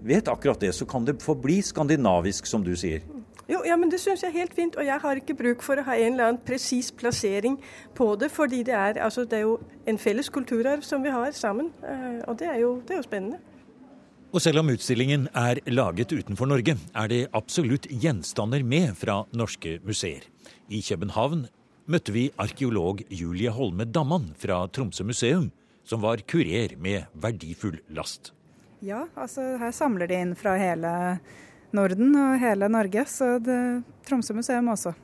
vet 0.00 0.28
akkurat 0.28 0.60
det, 0.60 0.72
så 0.74 0.86
kan 0.86 1.04
det 1.04 1.18
forbli 1.22 1.60
skandinavisk, 1.62 2.46
som 2.46 2.64
du 2.64 2.74
sier. 2.76 3.02
Jo, 3.48 3.62
ja, 3.64 3.76
men 3.80 3.88
Det 3.88 4.00
syns 4.00 4.22
jeg 4.22 4.28
er 4.28 4.40
helt 4.42 4.54
fint. 4.54 4.76
Og 4.76 4.84
jeg 4.84 5.00
har 5.00 5.16
ikke 5.16 5.34
bruk 5.34 5.62
for 5.64 5.80
å 5.80 5.84
ha 5.86 5.96
en 5.96 6.12
eller 6.12 6.28
annen 6.28 6.42
presis 6.44 6.90
plassering 6.92 7.56
på 7.96 8.14
det. 8.20 8.30
fordi 8.30 8.62
det 8.62 8.74
er, 8.74 9.00
altså, 9.00 9.24
det 9.24 9.38
er 9.38 9.46
jo 9.46 9.58
en 9.86 9.98
felles 9.98 10.28
kulturarv 10.28 10.82
som 10.82 11.02
vi 11.02 11.08
har 11.08 11.32
sammen. 11.32 11.72
Eh, 11.82 12.20
og 12.28 12.38
det 12.38 12.48
er 12.48 12.58
jo, 12.60 12.82
det 12.86 12.94
er 12.94 13.00
jo 13.00 13.08
spennende. 13.08 13.38
Og 14.28 14.42
selv 14.44 14.60
om 14.60 14.68
utstillingen 14.68 15.28
er 15.32 15.62
laget 15.66 16.12
utenfor 16.12 16.46
Norge, 16.46 16.76
er 16.94 17.06
det 17.08 17.28
absolutt 17.32 17.88
gjenstander 17.88 18.62
med 18.62 18.92
fra 18.94 19.24
norske 19.32 19.78
museer. 19.80 20.28
I 20.68 20.82
København 20.84 21.46
møtte 21.88 22.12
vi 22.12 22.28
arkeolog 22.36 23.00
Julie 23.08 23.48
Holme 23.48 23.88
Damman 23.88 24.34
fra 24.36 24.66
Tromsø 24.68 25.04
museum, 25.08 25.48
som 25.88 26.04
var 26.04 26.20
kurer 26.28 26.76
med 26.76 27.08
verdifull 27.14 27.80
last. 27.88 28.34
Ja, 28.84 29.06
altså 29.18 29.42
her 29.58 29.72
samler 29.74 30.06
de 30.06 30.18
inn 30.22 30.34
fra 30.38 30.54
hele 30.60 30.90
Norden 31.74 32.14
og 32.16 32.38
hele 32.40 32.68
Norge, 32.70 33.04
så 33.10 33.36
det, 33.42 33.58
Tromsø 34.06 34.36
museum 34.36 34.70
også. 34.72 34.94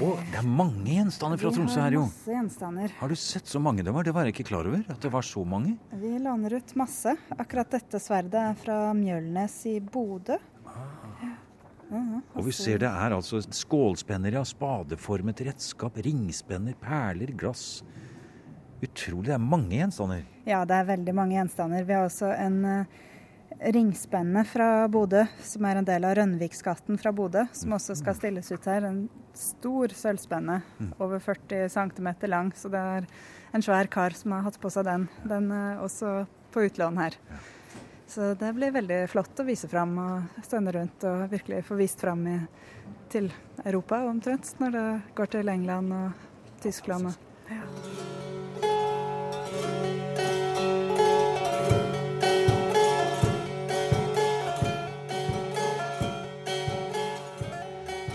Oh, 0.00 0.20
det 0.30 0.38
er 0.38 0.46
mange 0.46 0.92
gjenstander 0.94 1.40
fra 1.40 1.50
Tromsø 1.52 1.80
her, 1.82 1.96
jo. 1.96 2.04
Masse 2.06 2.32
gjenstander. 2.32 2.92
Har 3.00 3.10
du 3.10 3.16
sett 3.18 3.48
så 3.50 3.60
mange 3.62 3.84
det 3.84 3.92
var? 3.92 4.06
Det 4.06 4.14
var 4.14 4.28
jeg 4.28 4.36
ikke 4.36 4.50
klar 4.52 4.68
over. 4.68 4.84
at 4.88 5.00
det 5.02 5.10
var 5.12 5.26
så 5.26 5.42
mange. 5.44 5.74
Vi 6.00 6.12
låner 6.22 6.54
ut 6.60 6.74
masse. 6.78 7.16
Akkurat 7.36 7.72
dette 7.74 8.00
sverdet 8.00 8.38
er 8.40 8.60
fra 8.60 8.78
Mjølnes 8.96 9.56
i 9.68 9.80
Bodø. 9.80 10.38
Ah. 10.64 11.00
Uh 11.90 11.96
-huh. 11.98 12.20
Og 12.34 12.44
vi 12.46 12.52
ser 12.52 12.78
det 12.78 12.86
er 12.86 13.10
altså 13.10 13.42
skålspenner, 13.42 14.32
ja. 14.32 14.44
Spadeformet 14.44 15.40
redskap, 15.40 15.96
ringspenner, 15.96 16.74
perler, 16.74 17.32
glass. 17.36 17.82
Utrolig. 18.80 19.28
Det 19.28 19.36
er 19.36 19.44
mange 19.44 19.76
gjenstander. 19.76 20.24
Ja, 20.48 20.64
det 20.64 20.76
er 20.80 20.90
veldig 20.94 21.14
mange 21.16 21.36
gjenstander. 21.36 21.84
Vi 21.84 21.96
har 21.96 22.06
også 22.08 22.30
en 22.32 22.60
uh, 22.64 23.00
ringspenne 23.60 24.44
fra 24.48 24.88
Bodø, 24.88 25.24
som 25.44 25.66
er 25.68 25.80
en 25.80 25.88
del 25.88 26.06
av 26.08 26.14
Rønviksgaten 26.16 26.98
fra 27.00 27.12
Bodø, 27.12 27.44
som 27.52 27.76
også 27.76 27.98
skal 27.98 28.16
stilles 28.16 28.50
ut 28.52 28.68
her. 28.70 28.88
En 28.88 29.02
stor 29.36 29.92
sølvspenne, 29.96 30.60
mm. 30.78 30.90
over 30.98 31.20
40 31.22 31.68
cm 31.74 32.10
lang. 32.32 32.52
Så 32.56 32.72
det 32.72 32.80
er 32.80 33.08
en 33.52 33.64
svær 33.64 33.90
kar 33.92 34.16
som 34.16 34.36
har 34.36 34.46
hatt 34.48 34.60
på 34.62 34.72
seg 34.72 34.88
den. 34.88 35.08
Den 35.28 35.50
er 35.54 35.82
også 35.84 36.22
på 36.54 36.64
utlån 36.70 37.00
her. 37.02 37.18
Så 38.10 38.32
det 38.34 38.54
blir 38.56 38.72
veldig 38.74 39.04
flott 39.12 39.38
å 39.38 39.46
vise 39.46 39.68
fram 39.70 39.92
og 40.02 40.40
stønne 40.42 40.72
rundt 40.74 41.04
og 41.06 41.28
virkelig 41.30 41.62
få 41.68 41.78
vist 41.78 42.02
fram 42.02 42.24
i, 42.26 42.38
til 43.12 43.30
Europa 43.62 44.00
omtrent, 44.08 44.56
når 44.58 44.74
det 44.74 44.86
går 45.20 45.34
til 45.36 45.52
England 45.52 45.94
og 45.94 46.26
Tyskland. 46.64 47.12
Ja. 47.50 47.62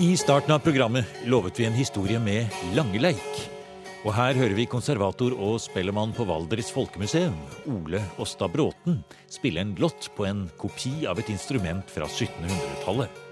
I 0.05 0.17
starten 0.17 0.51
av 0.53 0.59
programmet 0.59 1.05
lovet 1.25 1.59
vi 1.59 1.65
en 1.65 1.74
historie 1.74 2.19
med 2.21 2.53
Langeleik. 2.77 3.39
Og 4.05 4.12
her 4.13 4.38
hører 4.38 4.53
vi 4.53 4.67
konservator 4.69 5.33
og 5.33 5.55
spellemann 5.63 6.13
på 6.13 6.27
Valdres 6.29 6.69
Folkemuseum, 6.75 7.33
Ole 7.74 8.03
Åsta 8.21 8.45
Bråten, 8.51 9.00
spille 9.25 9.63
en 9.63 9.74
glott 9.74 10.12
på 10.13 10.27
en 10.29 10.45
kopi 10.62 11.07
av 11.09 11.17
et 11.24 11.31
instrument 11.33 11.89
fra 11.89 12.05
1700-tallet. 12.05 13.25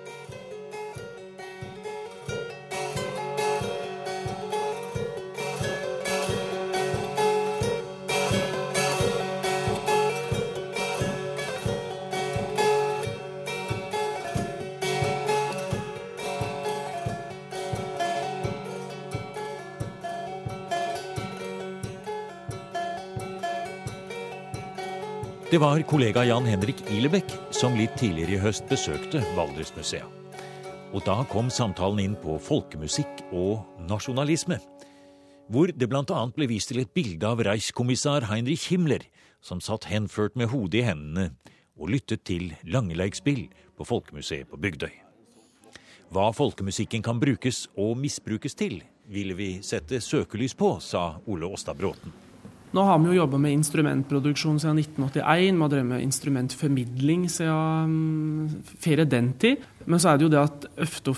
Var 25.64 25.82
kollega 25.82 26.26
Jan 26.26 26.44
Henrik 26.44 26.82
Ilebekk 26.92 27.30
som 27.56 27.78
litt 27.80 27.94
tidligere 27.96 28.36
i 28.36 28.40
høst 28.42 28.66
besøkte 28.68 29.22
Valdresmuseet. 29.32 30.42
Og 30.92 31.06
da 31.06 31.22
kom 31.32 31.48
samtalen 31.48 32.02
inn 32.04 32.18
på 32.20 32.36
folkemusikk 32.36 33.22
og 33.32 33.62
nasjonalisme. 33.88 34.58
Hvor 35.48 35.72
det 35.72 35.88
bl.a. 35.88 36.18
ble 36.36 36.50
vist 36.52 36.74
til 36.74 36.82
et 36.82 36.92
bilde 36.92 37.30
av 37.30 37.40
Reichskommissar 37.48 38.28
Heinrich 38.28 38.66
Himmler, 38.74 39.06
som 39.40 39.64
satt 39.64 39.88
henført 39.88 40.36
med 40.36 40.52
hodet 40.52 40.82
i 40.82 40.84
hendene 40.90 41.30
og 41.80 41.94
lyttet 41.96 42.26
til 42.28 42.52
langeleikspill 42.68 43.46
på 43.80 43.88
Folkemuseet 43.88 44.52
på 44.52 44.60
Bygdøy. 44.60 44.92
Hva 46.12 46.28
folkemusikken 46.36 47.08
kan 47.08 47.24
brukes 47.24 47.70
og 47.80 47.96
misbrukes 48.04 48.60
til, 48.60 48.82
ville 49.08 49.40
vi 49.40 49.50
sette 49.64 50.04
søkelys 50.04 50.60
på, 50.60 50.76
sa 50.84 51.14
Ole 51.24 51.48
Åstad 51.48 51.80
Bråten. 51.80 52.33
Nå 52.74 52.82
har 52.88 52.98
vi 53.00 53.12
jo 53.12 53.20
jobba 53.22 53.38
med 53.38 53.54
instrumentproduksjon 53.54 54.58
siden 54.60 54.80
1981. 54.82 55.54
Vi 55.54 55.62
har 55.62 55.70
drevet 55.70 55.90
med 55.92 56.06
instrumentformidling 56.08 57.28
siden 57.30 58.50
ferie 58.82 59.06
før 59.06 59.12
den 59.12 59.34
tid. 59.38 59.62
Men 59.86 60.02
så 60.02 60.12
er 60.12 60.20
det 60.20 60.28
jo 60.28 60.32
det 60.34 60.42
at 60.42 60.68
ofte 60.86 61.14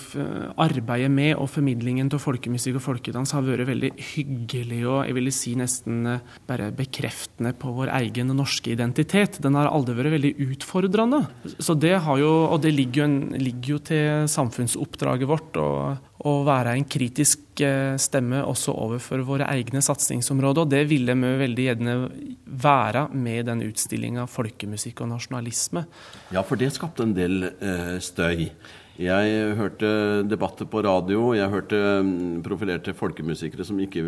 arbeidet 0.60 1.10
med 1.12 1.34
og 1.36 1.50
formidlingen 1.52 2.10
av 2.12 2.22
folkemusikk 2.22 2.80
og 2.80 2.86
folkedans 2.86 3.34
har 3.36 3.44
vært 3.46 3.68
veldig 3.68 3.92
hyggelig 4.14 4.82
og 4.86 4.98
jeg 5.06 5.16
vil 5.16 5.32
si 5.34 5.54
nesten 5.58 6.06
eh, 6.10 6.34
bare 6.48 6.70
bekreftende 6.76 7.52
på 7.56 7.72
vår 7.76 7.92
egen 8.00 8.32
norske 8.36 8.72
identitet. 8.72 9.40
Den 9.42 9.56
har 9.58 9.70
aldri 9.70 9.96
vært 9.98 10.16
veldig 10.16 10.32
utfordrende. 10.48 11.22
Så 11.58 11.76
det 11.78 11.96
har 12.04 12.20
jo, 12.20 12.32
og 12.50 12.60
det 12.64 12.74
ligger 12.74 13.04
jo, 13.04 13.08
en, 13.08 13.18
ligger 13.40 13.76
jo 13.76 13.80
til 13.92 14.28
samfunnsoppdraget 14.30 15.30
vårt. 15.30 15.56
å 16.26 16.32
være 16.46 16.72
en 16.74 16.84
kritisk 16.88 17.60
eh, 17.62 17.94
stemme 18.00 18.40
også 18.42 18.72
overfor 18.72 19.20
våre 19.26 19.46
egne 19.52 19.82
satsingsområder. 19.84 20.64
Og 20.64 20.72
det 20.72 20.82
ville 20.90 21.14
vi 21.14 21.32
veldig 21.42 21.66
gjerne 21.68 21.96
være 22.66 23.06
med 23.12 23.46
den 23.46 23.62
utstillinga 23.68 24.26
'Folkemusikk 24.26 25.04
og 25.04 25.12
nasjonalisme'. 25.12 25.84
Ja, 26.32 26.42
for 26.42 26.56
det 26.56 26.72
skapte 26.74 27.04
en 27.04 27.14
del 27.14 27.44
eh, 27.44 27.98
støy. 28.00 28.48
Jeg 28.96 29.56
hørte 29.58 29.88
debatter 30.24 30.68
på 30.70 30.80
radio. 30.84 31.34
Jeg 31.36 31.50
hørte 31.52 31.80
mm, 32.06 32.42
profilerte 32.46 32.94
folkemusikere 32.96 33.66
som 33.68 33.80
ikke 33.82 34.02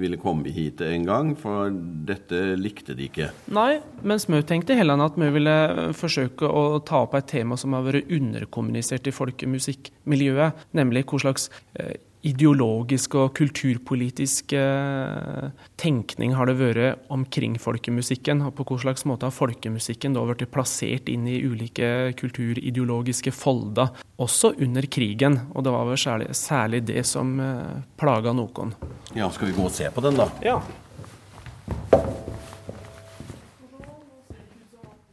ville 0.00 0.18
komme 0.20 0.52
hit 0.52 0.82
engang, 0.84 1.32
for 1.40 1.72
dette 2.08 2.42
likte 2.60 2.96
de 2.96 3.08
ikke. 3.08 3.30
Nei, 3.56 3.78
mens 4.06 4.28
vi 4.28 4.42
tenkte 4.46 4.76
heller 4.76 5.00
at 5.06 5.16
vi 5.20 5.30
ville 5.32 5.56
forsøke 5.96 6.48
å 6.48 6.82
ta 6.84 7.04
opp 7.06 7.16
et 7.16 7.30
tema 7.32 7.56
som 7.60 7.76
har 7.76 7.86
vært 7.88 8.12
underkommunisert 8.12 9.08
i 9.08 9.16
folkemusikkmiljøet, 9.16 10.66
nemlig 10.76 11.06
hva 11.08 11.22
slags 11.24 11.48
eh, 11.80 11.96
ideologisk 12.26 13.14
og 13.20 13.34
kulturpolitisk 13.38 14.54
eh, 14.56 15.48
tenkning 15.80 16.34
har 16.36 16.50
det 16.50 16.56
vært 16.58 17.04
omkring 17.12 17.56
folkemusikken? 17.60 18.42
Og 18.46 18.54
på 18.58 18.66
hva 18.68 18.78
slags 18.82 19.06
måte 19.08 19.28
har 19.28 19.34
folkemusikken 19.34 20.16
da 20.16 20.24
blitt 20.26 20.50
plassert 20.54 21.10
inn 21.12 21.28
i 21.30 21.38
ulike 21.46 22.12
kulturideologiske 22.18 23.34
folder, 23.34 23.92
også 24.22 24.54
under 24.62 24.88
krigen? 24.90 25.40
Og 25.54 25.66
det 25.66 25.74
var 25.76 25.86
vel 25.90 26.00
særlig, 26.00 26.32
særlig 26.36 26.82
det 26.90 27.06
som 27.08 27.36
eh, 27.42 27.78
plaga 28.00 28.34
noen. 28.36 28.74
Ja, 29.16 29.30
skal 29.30 29.52
vi 29.52 29.56
gå 29.56 29.68
og 29.70 29.74
se 29.74 29.90
på 29.92 30.04
den, 30.04 30.18
da? 30.18 30.30
Ja. 30.44 30.60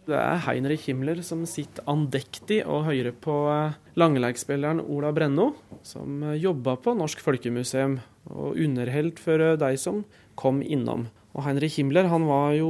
Det 0.04 0.18
er 0.20 0.42
Heinrich 0.44 0.90
Himmler 0.90 1.22
som 1.24 1.46
sitter 1.48 1.86
andektig 1.88 2.60
og 2.68 2.90
hører 2.90 3.14
på 3.16 3.36
eh, 3.48 3.76
langleikspilleren 3.96 4.82
Ola 4.84 5.14
Brenno, 5.16 5.54
som 5.88 6.26
eh, 6.28 6.42
jobba 6.44 6.76
på 6.84 6.92
Norsk 7.00 7.24
Folkemuseum 7.24 8.02
og 8.28 8.60
underholdt 8.60 9.22
for 9.24 9.40
eh, 9.40 9.56
de 9.62 9.78
som 9.80 10.02
kom 10.40 10.60
innom. 10.60 11.08
Og 11.32 11.46
Heinrich 11.48 11.80
Himmler 11.80 12.12
han 12.12 12.28
var 12.28 12.52
jo, 12.58 12.68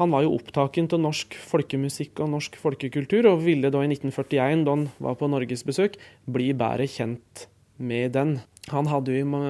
han 0.00 0.10
var 0.10 0.24
jo 0.24 0.32
opptaken 0.34 0.88
til 0.90 0.98
norsk 1.04 1.36
folkemusikk 1.46 2.24
og 2.24 2.32
norsk 2.32 2.56
folkekultur, 2.58 3.28
og 3.30 3.44
ville 3.44 3.70
da 3.70 3.84
i 3.84 3.90
1941, 3.92 4.64
da 4.66 4.74
han 4.74 4.88
var 5.04 5.14
på 5.20 5.28
norgesbesøk, 5.30 6.00
bli 6.26 6.48
bedre 6.58 6.88
kjent 6.90 7.44
med 7.76 8.12
den. 8.14 8.36
Han 8.72 8.88
hadde 8.88 9.12
jo, 9.12 9.40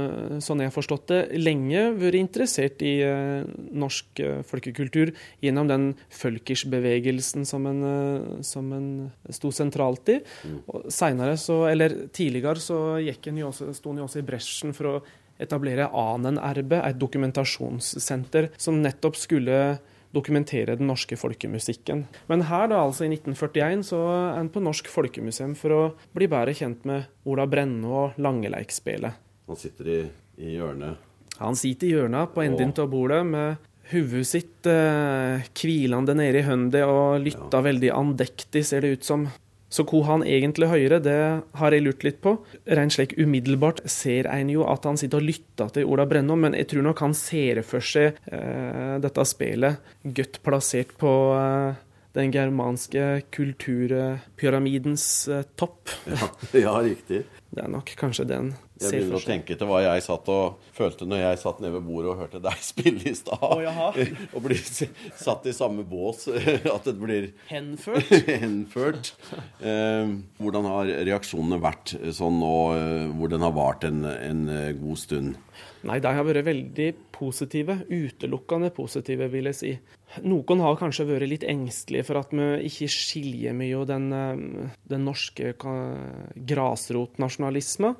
sånn 0.42 0.62
jeg 0.62 0.70
har 0.70 0.74
forstått 0.74 1.06
det, 1.12 1.18
lenge 1.38 1.84
vært 2.00 2.18
interessert 2.18 2.80
i 2.82 2.96
eh, 3.06 3.44
norsk 3.70 4.22
eh, 4.24 4.40
folkekultur 4.48 5.12
gjennom 5.44 5.70
den 5.70 5.84
Følkers-bevegelsen 6.18 7.46
som 7.46 7.68
en, 7.70 7.82
eh, 7.86 8.40
som 8.42 8.72
en 8.74 8.88
sto 9.30 9.52
sentralt 9.54 10.10
i. 10.16 10.18
Mm. 10.42 10.58
Og 10.66 10.88
så, 10.90 11.60
eller 11.70 11.98
tidligere, 12.10 12.58
så 12.58 12.98
gikk 13.04 13.30
han 13.30 13.38
jo 13.38 13.52
også, 13.52 13.70
sto 13.78 13.92
han 13.92 14.02
jo 14.02 14.08
også 14.08 14.24
i 14.24 14.26
bresjen 14.26 14.74
for 14.74 14.90
å 14.90 14.98
etablere 15.38 15.90
Anen-erbe, 15.94 16.82
et 16.82 16.98
dokumentasjonssenter 16.98 18.50
som 18.58 18.82
nettopp 18.82 19.18
skulle 19.18 19.60
dokumentere 20.14 20.76
den 20.78 20.88
norske 20.90 21.18
folkemusikken. 21.18 22.04
Men 22.30 22.46
her, 22.48 22.68
da, 22.70 22.80
altså 22.84 23.06
i 23.06 23.10
1941, 23.12 23.84
så 23.90 24.00
er 24.06 24.38
han 24.38 24.50
på 24.54 24.62
Norsk 24.64 24.88
Folkemuseum 24.92 25.56
for 25.58 25.74
å 25.74 25.82
bli 26.16 26.28
bedre 26.30 26.54
kjent 26.56 26.86
med 26.88 27.10
Ola 27.28 27.46
Brenne 27.50 27.90
og 27.90 28.18
Langeleikspelet. 28.22 29.20
Han 29.50 29.60
sitter 29.60 29.90
i, 29.90 30.00
i, 30.40 30.54
hjørnet? 30.56 31.12
Han 31.40 31.58
sitter 31.58 31.88
i 31.88 31.94
hjørnet 31.96 32.34
på 32.34 32.44
enden 32.44 32.74
av 32.80 32.90
bordet 32.92 33.22
med 33.26 33.70
hodet 33.90 34.24
sitt 34.24 34.68
eh, 34.70 35.44
hvilende 35.60 36.14
nede 36.16 36.40
i 36.40 36.46
høndet 36.46 36.86
og 36.88 37.20
lytter 37.20 37.58
ja. 37.58 37.64
veldig 37.66 37.90
andektig, 37.92 38.64
ser 38.64 38.84
det 38.84 38.94
ut 38.96 39.04
som. 39.06 39.26
Så 39.74 39.82
hvor 39.88 40.04
han 40.06 40.22
egentlig 40.22 40.68
hører, 40.70 41.00
det 41.02 41.20
har 41.58 41.74
jeg 41.74 41.82
lurt 41.82 42.04
litt 42.06 42.20
på. 42.22 42.36
Rent 42.78 42.94
slik 42.94 43.16
umiddelbart 43.18 43.80
ser 43.90 44.28
en 44.30 44.52
jo 44.52 44.66
at 44.70 44.86
han 44.86 45.00
sitter 45.00 45.18
og 45.18 45.26
lytter 45.32 45.72
til 45.74 45.88
Ola 45.90 46.06
Brennum, 46.06 46.44
men 46.46 46.54
jeg 46.54 46.68
tror 46.70 46.86
nok 46.86 47.02
han 47.02 47.16
ser 47.18 47.64
for 47.66 47.82
seg 47.82 48.20
eh, 48.30 48.94
dette 49.02 49.26
spillet 49.26 49.94
godt 50.04 50.38
plassert 50.46 50.94
på 51.00 51.10
eh, 51.34 51.82
den 52.14 52.30
germanske 52.34 53.22
kulturpyramidens 53.34 55.06
eh, 55.28 55.42
topp. 55.56 55.90
Ja, 56.06 56.30
ja, 56.66 56.76
riktig. 56.84 57.24
Det 57.54 57.62
er 57.62 57.70
nok 57.70 57.94
kanskje 57.98 58.28
den 58.30 58.54
jeg 58.82 58.90
begynner 58.90 59.20
å 59.20 59.22
tenke 59.22 59.54
til 59.54 59.68
hva 59.70 59.80
jeg 59.84 60.02
satt 60.02 60.28
og 60.32 60.64
følte 60.74 61.06
når 61.06 61.20
jeg 61.20 61.40
satt 61.44 61.60
nede 61.62 61.76
ved 61.76 61.84
bordet 61.86 62.10
og 62.10 62.20
hørte 62.24 62.40
deg 62.42 62.62
spille 62.72 63.04
i 63.06 63.14
stad. 63.16 63.44
Oh, 63.44 63.98
og 64.34 64.44
blir 64.44 64.60
satt 64.64 65.46
i 65.46 65.54
samme 65.54 65.84
bås. 65.86 66.26
At 66.28 66.88
det 66.88 66.96
blir 66.98 67.30
Henført. 67.50 68.10
henført. 68.26 69.12
Eh, 69.62 70.16
hvordan 70.42 70.70
har 70.70 70.90
reaksjonene 71.06 71.60
vært 71.62 71.94
sånn 72.16 72.40
nå 72.42 72.54
eh, 72.74 73.08
hvor 73.14 73.30
den 73.32 73.46
har 73.46 73.54
vart 73.54 73.86
en, 73.86 74.02
en 74.10 74.46
eh, 74.50 74.72
god 74.80 75.02
stund? 75.04 75.38
Nei, 75.86 76.00
de 76.02 76.10
har 76.16 76.26
vært 76.26 76.46
veldig 76.48 76.90
positive. 77.14 77.82
Utelukkende 77.92 78.72
positive, 78.74 79.30
vil 79.30 79.52
jeg 79.52 79.60
si. 79.60 79.72
Noen 80.22 80.60
har 80.62 80.76
kanskje 80.78 81.06
vært 81.08 81.26
litt 81.30 81.44
engstelige 81.48 82.04
for 82.06 82.16
at 82.20 82.30
vi 82.34 82.44
ikke 82.68 82.88
skiljer 82.92 83.52
mye 83.56 83.84
den, 83.88 84.12
eh, 84.12 84.36
den 84.90 85.04
norske 85.08 85.54
grasrotnasjonalismen 85.58 87.94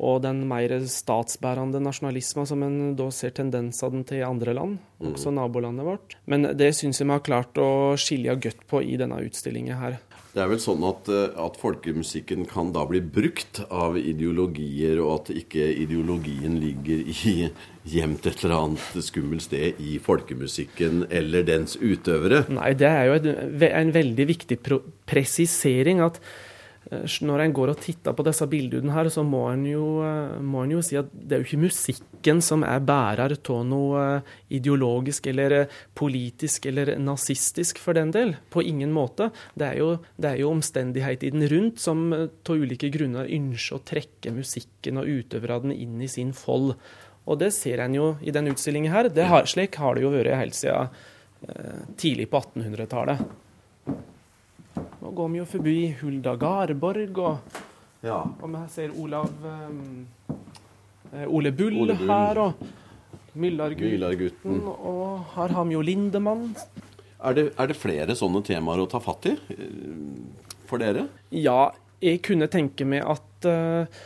og 0.00 0.22
den 0.24 0.48
mer 0.48 0.70
statsbærende 0.88 1.80
nasjonalismen 1.84 2.46
som 2.48 2.62
en 2.64 2.96
da 2.96 3.10
ser 3.12 3.30
tendensene 3.36 4.04
til 4.08 4.18
i 4.22 4.26
andre 4.26 4.54
land, 4.56 4.78
også 5.04 5.30
nabolandet 5.36 5.86
vårt. 5.86 6.16
Men 6.26 6.42
det 6.56 6.74
syns 6.74 7.00
jeg 7.00 7.06
vi 7.06 7.16
har 7.16 7.26
klart 7.26 7.54
å 7.60 7.96
skilje 8.00 8.40
godt 8.48 8.62
på 8.70 8.76
i 8.82 8.96
denne 9.00 9.20
utstillinga 9.20 9.74
her. 9.76 9.94
Det 10.30 10.38
er 10.38 10.50
vel 10.52 10.60
sånn 10.62 10.84
at, 10.86 11.08
eh, 11.10 11.32
at, 11.42 11.56
folkemusikken 11.58 12.44
kan 12.50 12.70
da 12.74 12.84
bli 12.86 13.00
brukt 13.02 13.62
av 13.66 13.96
ideologier, 13.98 15.00
og 15.02 15.14
at 15.16 15.32
ikke 15.40 15.64
ideologien 15.82 16.60
ligger 16.62 17.02
i 17.10 17.48
gjemt 17.94 18.28
et 18.30 18.44
eller 18.44 18.56
annet 18.60 19.02
skummelt 19.02 19.48
sted 19.48 19.80
i 19.82 19.96
folkemusikken 20.02 21.08
eller 21.10 21.42
dens 21.48 21.74
utøvere? 21.80 22.44
Nei, 22.52 22.70
det 22.78 22.92
er 22.92 23.10
jo 23.10 23.18
en 23.72 23.92
veldig 23.96 24.28
viktig 24.30 24.60
presisering 25.10 26.04
at 26.04 26.22
når 26.90 27.44
en 27.44 27.52
går 27.54 27.70
og 27.70 27.82
titter 27.84 28.14
på 28.18 28.24
disse 28.26 28.46
bildene 28.50 28.90
her, 28.90 29.08
så 29.14 29.22
må 29.22 29.44
en, 29.52 29.62
jo, 29.68 29.84
eh, 30.02 30.38
må 30.42 30.64
en 30.64 30.72
jo 30.74 30.80
si 30.82 30.96
at 30.98 31.10
det 31.14 31.36
er 31.36 31.42
jo 31.42 31.46
ikke 31.46 31.66
musikken 31.68 32.40
som 32.42 32.64
er 32.66 32.82
bærer 32.82 33.36
av 33.38 33.60
noe 33.68 34.00
eh, 34.16 34.32
ideologisk 34.58 35.28
eller 35.30 35.68
politisk 35.94 36.66
eller 36.66 36.96
nazistisk, 36.98 37.78
for 37.78 37.94
den 37.94 38.10
del. 38.14 38.34
På 38.50 38.64
ingen 38.66 38.90
måte. 38.92 39.28
Det 39.54 39.68
er 39.68 39.78
jo, 39.78 39.92
det 40.18 40.32
er 40.32 40.40
jo 40.42 40.50
omstendighetene 40.50 41.50
rundt 41.52 41.78
som 41.82 42.08
av 42.10 42.50
ulike 42.50 42.90
grunner 42.90 43.30
ønsker 43.30 43.78
å 43.78 43.84
trekke 43.86 44.34
musikken 44.34 44.98
og 44.98 45.06
utøverne 45.06 45.76
inn 45.76 46.00
i 46.02 46.10
sin 46.10 46.34
fold. 46.34 46.74
Og 47.30 47.38
det 47.38 47.52
ser 47.54 47.84
en 47.84 47.94
jo 47.94 48.10
i 48.18 48.34
denne 48.34 48.50
utstillingen 48.50 48.90
her. 48.90 49.12
Har, 49.30 49.46
slik 49.46 49.78
har 49.78 49.94
det 49.94 50.02
jo 50.02 50.10
vært 50.16 50.34
helt 50.40 50.58
siden 50.58 50.90
eh, 51.46 51.86
tidlig 52.00 52.26
på 52.32 52.42
1800-tallet. 52.42 53.22
Nå 55.00 55.10
går 55.16 55.28
vi 55.32 55.40
jo 55.40 55.46
forbi 55.48 55.76
Hulda 56.02 56.34
Garborg, 56.36 57.18
og, 57.24 57.60
ja. 58.04 58.18
og 58.20 58.52
vi 58.52 58.60
ser 58.68 58.92
Olav 59.00 59.30
um, 59.48 60.04
Ole 61.24 61.52
Bull, 61.56 61.78
Ole 61.86 61.96
Bull 61.96 62.12
her, 62.12 62.40
og 62.44 63.38
Myllargutten. 63.40 64.60
Og 64.66 65.24
her 65.36 65.56
har 65.56 65.68
vi 65.68 65.76
jo 65.78 65.84
Lindemann. 65.86 66.50
Er 67.20 67.36
det, 67.36 67.46
er 67.56 67.70
det, 67.70 67.78
flere 67.80 68.16
sånne 68.16 68.42
temaer 68.44 68.82
å 68.82 68.88
ta 68.90 69.00
fatt 69.02 69.28
i 69.30 69.34
eh, 69.36 70.58
for 70.68 70.82
dere? 70.82 71.06
Ja, 71.32 71.70
jeg 72.00 72.20
kunne 72.24 72.48
tenke 72.52 72.86
meg 72.88 73.04
at 73.08 73.48
uh, 73.48 74.00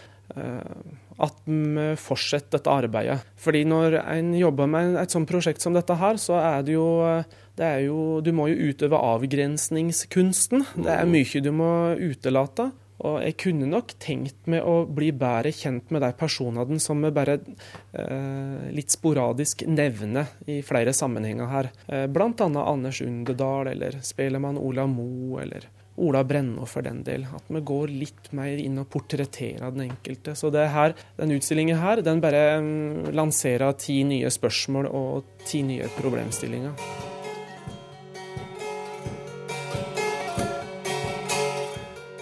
at 1.23 1.37
vi 1.47 1.85
fortsetter 2.01 2.59
dette 2.59 2.73
arbeidet. 2.73 3.21
Fordi 3.39 3.63
når 3.69 4.01
en 4.03 4.33
jobber 4.35 4.71
med 4.71 4.97
et 4.99 5.15
sånt 5.15 5.31
prosjekt 5.31 5.63
som 5.63 5.77
dette 5.77 5.95
her, 6.01 6.19
så 6.19 6.39
er 6.41 6.65
det 6.67 6.75
jo 6.75 6.87
det 7.59 7.67
er 7.67 7.83
jo, 7.87 8.21
du 8.25 8.33
må 8.35 8.49
jo 8.51 8.71
utøve 8.71 8.99
avgrensningskunsten. 8.99 10.65
Det 10.75 10.91
er 10.91 11.07
mye 11.11 11.43
du 11.45 11.53
må 11.55 11.71
utelate. 12.01 12.73
Og 13.05 13.19
jeg 13.21 13.35
kunne 13.43 13.67
nok 13.69 13.97
tenkt 14.01 14.47
meg 14.49 14.65
å 14.65 14.85
bli 14.87 15.11
bedre 15.19 15.51
kjent 15.53 15.91
med 15.93 16.05
de 16.05 16.13
personene 16.17 16.79
som 16.81 17.03
vi 17.03 17.11
bare 17.15 17.41
eh, 17.41 18.69
litt 18.73 18.95
sporadisk 18.95 19.67
nevner 19.67 20.31
i 20.47 20.61
flere 20.65 20.95
sammenhenger 20.95 21.51
her. 21.51 21.71
Eh, 21.89 22.07
annet 22.07 22.61
Anders 22.63 23.03
Underdal, 23.03 23.73
eller 23.75 23.99
spelemann 24.01 24.61
Ola 24.61 24.87
Mo, 24.87 25.41
eller 25.43 25.67
Ola 25.97 26.23
Brenno 26.25 26.67
for 26.71 26.87
den 26.87 27.03
del. 27.07 27.27
At 27.35 27.51
vi 27.51 27.61
går 27.61 27.93
litt 27.93 28.31
mer 28.35 28.63
inn 28.63 28.79
og 28.83 28.89
portretterer 28.95 29.75
den 29.75 29.91
enkelte. 29.91 30.37
Så 30.39 30.51
det 30.55 30.69
her, 30.75 30.95
den 31.19 31.35
utstillingen 31.35 31.83
her, 31.83 32.03
den 32.03 32.23
bare 32.25 32.45
mm, 32.63 33.11
lanserer 33.15 33.75
ti 33.79 34.01
nye 34.07 34.31
spørsmål 34.33 34.89
og 34.91 35.35
ti 35.45 35.63
nye 35.67 35.91
problemstillinger. 35.99 37.13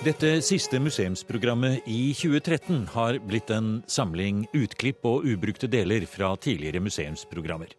Dette 0.03 0.41
siste 0.43 0.81
museumsprogrammet 0.83 1.85
i 1.87 2.09
2013 2.11 2.89
har 2.91 3.21
blitt 3.23 3.53
en 3.55 3.85
samling 3.87 4.41
utklipp 4.51 5.07
og 5.07 5.29
ubrukte 5.31 5.69
deler 5.71 6.03
fra 6.11 6.33
tidligere 6.43 6.83
museumsprogrammer. 6.83 7.71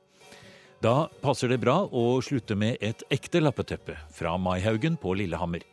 Da 0.79 1.09
passer 1.19 1.51
det 1.51 1.59
bra 1.59 1.81
å 1.83 2.05
slutte 2.23 2.55
med 2.55 2.79
et 2.79 3.03
ekte 3.11 3.41
lappeteppe 3.43 3.97
fra 4.15 4.37
Maihaugen 4.39 4.95
på 5.03 5.17
Lillehammer. 5.19 5.67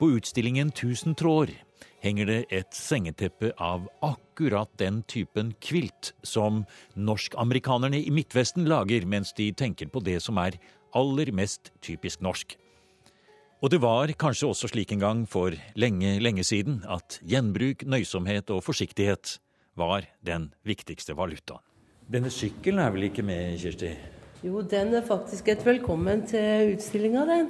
På 0.00 0.08
utstillingen 0.16 0.72
Tusen 0.72 1.12
tråder 1.20 1.52
henger 2.00 2.32
det 2.32 2.40
et 2.48 2.72
sengeteppe 2.72 3.52
av 3.60 3.84
akkurat 4.00 4.72
den 4.80 5.02
typen 5.04 5.52
kvilt 5.60 6.14
som 6.24 6.64
norsk-amerikanerne 6.96 8.00
i 8.00 8.08
Midtvesten 8.08 8.64
lager 8.72 9.04
mens 9.04 9.36
de 9.36 9.52
tenker 9.52 9.92
på 9.92 10.00
det 10.00 10.22
som 10.24 10.40
er 10.40 10.56
aller 10.96 11.28
mest 11.36 11.74
typisk 11.84 12.24
norsk. 12.24 12.56
Og 13.64 13.70
det 13.72 13.78
var 13.80 14.10
kanskje 14.20 14.50
også 14.50 14.68
slik 14.68 14.90
en 14.92 15.00
gang 15.00 15.20
for 15.24 15.54
lenge, 15.80 16.18
lenge 16.20 16.42
siden 16.44 16.82
at 16.84 17.14
gjenbruk, 17.24 17.86
nøysomhet 17.88 18.50
og 18.52 18.58
forsiktighet 18.60 19.38
var 19.80 20.04
den 20.20 20.50
viktigste 20.68 21.14
valutaen. 21.16 21.62
Denne 22.04 22.28
sykkelen 22.28 22.82
er 22.84 22.90
vel 22.92 23.06
ikke 23.06 23.22
med, 23.24 23.54
Kirsti? 23.62 23.94
Jo, 24.44 24.60
den 24.68 24.92
er 24.92 25.06
faktisk 25.08 25.48
et 25.48 25.64
velkommen 25.64 26.26
til 26.28 26.74
utstillinga, 26.74 27.22
den. 27.30 27.48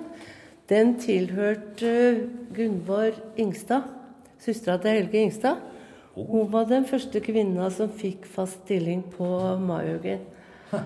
Den 0.71 0.93
tilhørte 1.03 1.91
Gunvor 2.55 3.19
Ingstad, 3.35 3.89
søstera 4.39 4.79
til 4.85 4.95
Helge 5.01 5.25
Ingstad. 5.25 5.65
Hun 6.15 6.47
var 6.53 6.71
den 6.71 6.87
første 6.87 7.19
kvinna 7.27 7.73
som 7.75 7.91
fikk 7.91 8.31
fast 8.31 8.63
stilling 8.63 9.03
på 9.17 9.27
Mahaugen. 9.59 10.23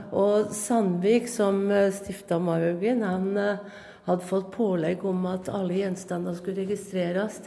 Og 0.09 0.49
Sandvik, 0.57 1.29
som 1.29 1.67
stifta 1.93 2.41
Mahaugen, 2.41 3.05
han 3.05 3.29
eh, 3.37 3.85
hadde 4.09 4.27
fått 4.29 4.51
pålegg 4.55 5.05
om 5.09 5.27
at 5.31 5.51
alle 5.53 5.79
gjenstander 5.83 6.37
skulle 6.39 6.65
registreres. 6.65 7.43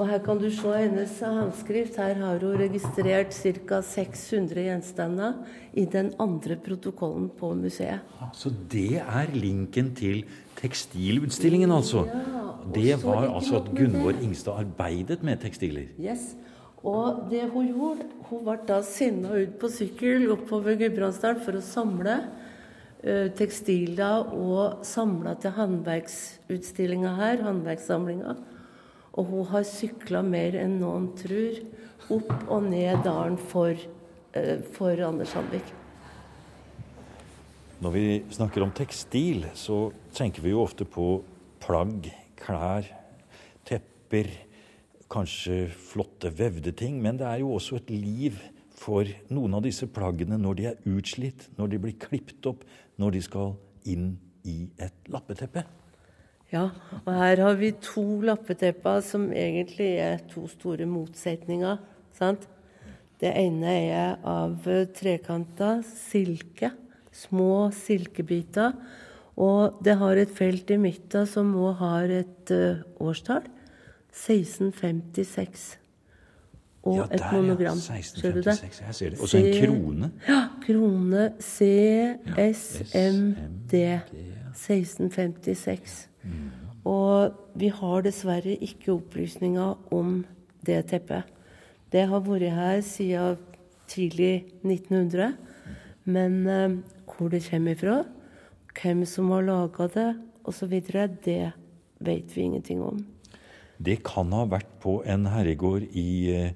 Og 0.00 0.06
her 0.08 0.20
kan 0.24 0.38
du 0.40 0.46
se 0.48 0.70
hennes 0.72 1.18
håndskrift. 1.20 1.98
Her 2.00 2.16
har 2.22 2.40
hun 2.40 2.56
registrert 2.56 3.34
ca. 3.36 3.82
600 3.84 4.62
gjenstander 4.64 5.34
i 5.76 5.84
den 5.84 6.14
andre 6.22 6.56
protokollen 6.56 7.28
på 7.36 7.52
museet. 7.58 8.00
Så 8.32 8.52
det 8.72 9.02
er 9.02 9.34
linken 9.34 9.92
til 9.98 10.22
tekstilutstillingen, 10.56 11.72
altså? 11.72 12.06
Ja, 12.08 12.46
det 12.72 12.96
var 13.04 13.28
altså 13.28 13.60
at 13.60 13.68
Gunvor 13.76 14.16
Ingstad 14.22 14.62
arbeidet 14.62 15.22
med 15.26 15.42
tekstiler? 15.44 15.92
Yes. 16.00 16.32
Og 16.80 17.26
det 17.28 17.44
hun 17.52 17.68
gjorde, 17.68 18.06
hun 18.30 18.44
ble 18.46 18.56
da 18.68 18.80
sinna 18.86 19.36
ut 19.36 19.58
på 19.60 19.68
sykkel 19.68 20.30
oppover 20.32 20.78
Gudbrandsdalen 20.80 21.42
for 21.44 21.58
å 21.58 21.64
samle 21.64 22.22
uh, 23.04 23.28
tekstiler 23.36 24.30
og 24.36 24.84
samla 24.86 25.36
til 25.40 25.54
håndverksutstillinga 25.56 27.14
her, 27.18 27.42
håndverkssamlinga. 27.46 28.36
Og 29.18 29.32
hun 29.32 29.48
har 29.50 29.66
sykla 29.66 30.22
mer 30.26 30.56
enn 30.60 30.78
noen 30.80 31.10
tror, 31.18 31.60
opp 32.10 32.32
og 32.50 32.64
ned 32.70 33.04
dalen 33.06 33.38
for, 33.50 33.74
uh, 34.36 34.56
for 34.76 35.04
Anders 35.06 35.34
Sandvik. 35.34 35.76
Når 37.80 37.92
vi 37.94 38.06
snakker 38.28 38.60
om 38.60 38.72
tekstil, 38.76 39.46
så 39.56 39.88
tenker 40.12 40.44
vi 40.44 40.52
jo 40.52 40.60
ofte 40.60 40.84
på 40.84 41.22
plagg, 41.64 42.10
klær, 42.36 42.84
tepper, 43.64 44.28
kanskje 45.10 45.62
flotte 45.72 46.28
vevde 46.36 46.74
ting. 46.76 46.98
Men 47.00 47.16
det 47.20 47.28
er 47.28 47.40
jo 47.40 47.54
også 47.56 47.78
et 47.80 47.88
liv 47.94 48.36
for 48.80 49.08
noen 49.32 49.56
av 49.56 49.64
disse 49.64 49.88
plaggene 49.92 50.38
når 50.40 50.58
de 50.58 50.68
er 50.70 50.92
utslitt, 50.92 51.48
når 51.58 51.72
de 51.72 51.80
blir 51.86 51.96
klipt 52.00 52.46
opp, 52.48 52.62
når 53.00 53.16
de 53.16 53.22
skal 53.24 53.54
inn 53.88 54.12
i 54.44 54.62
et 54.80 55.10
lappeteppe. 55.12 55.64
Ja, 56.50 56.66
og 57.04 57.12
her 57.14 57.40
har 57.44 57.58
vi 57.60 57.70
to 57.78 58.20
lappetepper 58.26 59.02
som 59.06 59.28
egentlig 59.30 59.92
er 60.02 60.24
to 60.32 60.48
store 60.50 60.86
motsetninger. 60.86 61.78
sant? 62.12 62.48
Det 63.20 63.30
ene 63.36 63.72
er 63.92 64.16
av 64.24 64.64
trekanta 64.96 65.82
silke. 65.84 66.72
Små 67.12 67.70
silkebiter. 67.74 68.72
Og 69.36 69.78
det 69.84 69.96
har 70.00 70.16
et 70.16 70.32
felt 70.32 70.70
i 70.70 70.78
midten 70.80 71.26
som 71.28 71.52
òg 71.54 71.78
har 71.80 72.10
et 72.10 72.52
uh, 72.52 72.82
årstall. 72.98 73.46
1656. 74.10 75.78
Og 76.82 76.96
Ja, 76.96 77.02
et 77.04 77.10
monogram. 77.32 77.34
ja. 77.36 77.40
monogram. 77.40 77.76
Ser 77.78 78.32
du 78.32 78.40
det? 78.40 78.46
1656, 78.54 78.80
jeg 78.86 78.94
ser 78.94 79.10
det. 79.10 79.20
Og 79.20 79.28
så 79.28 79.38
en 79.38 79.64
krone. 79.64 80.10
Ja, 80.28 80.40
krone 80.66 81.32
CSMD 82.50 83.74
1656. 84.54 86.08
Og 86.84 87.32
vi 87.54 87.68
har 87.68 88.00
dessverre 88.02 88.56
ikke 88.56 88.92
opplysninger 88.92 89.92
om 89.92 90.24
det 90.66 90.86
teppet. 90.86 91.22
Det 91.92 92.06
har 92.08 92.20
vært 92.20 92.50
her 92.54 92.80
siden 92.80 93.36
tidlig 93.90 94.44
1900. 94.64 95.34
Men 96.04 96.46
eh, 96.46 96.76
hvor 97.06 97.28
det 97.28 97.44
kommer 97.50 97.74
ifra, 97.76 98.04
hvem 98.82 99.04
som 99.04 99.30
har 99.30 99.42
laga 99.42 99.88
det 99.94 100.10
osv., 100.44 100.80
det 101.24 101.52
vet 102.00 102.36
vi 102.36 102.40
ingenting 102.42 102.82
om. 102.82 103.06
Det 103.82 104.02
kan 104.04 104.30
ha 104.32 104.44
vært 104.46 104.68
på 104.82 104.98
en 105.08 105.24
herregård 105.26 105.86
i 105.96 106.08
eh, 106.34 106.50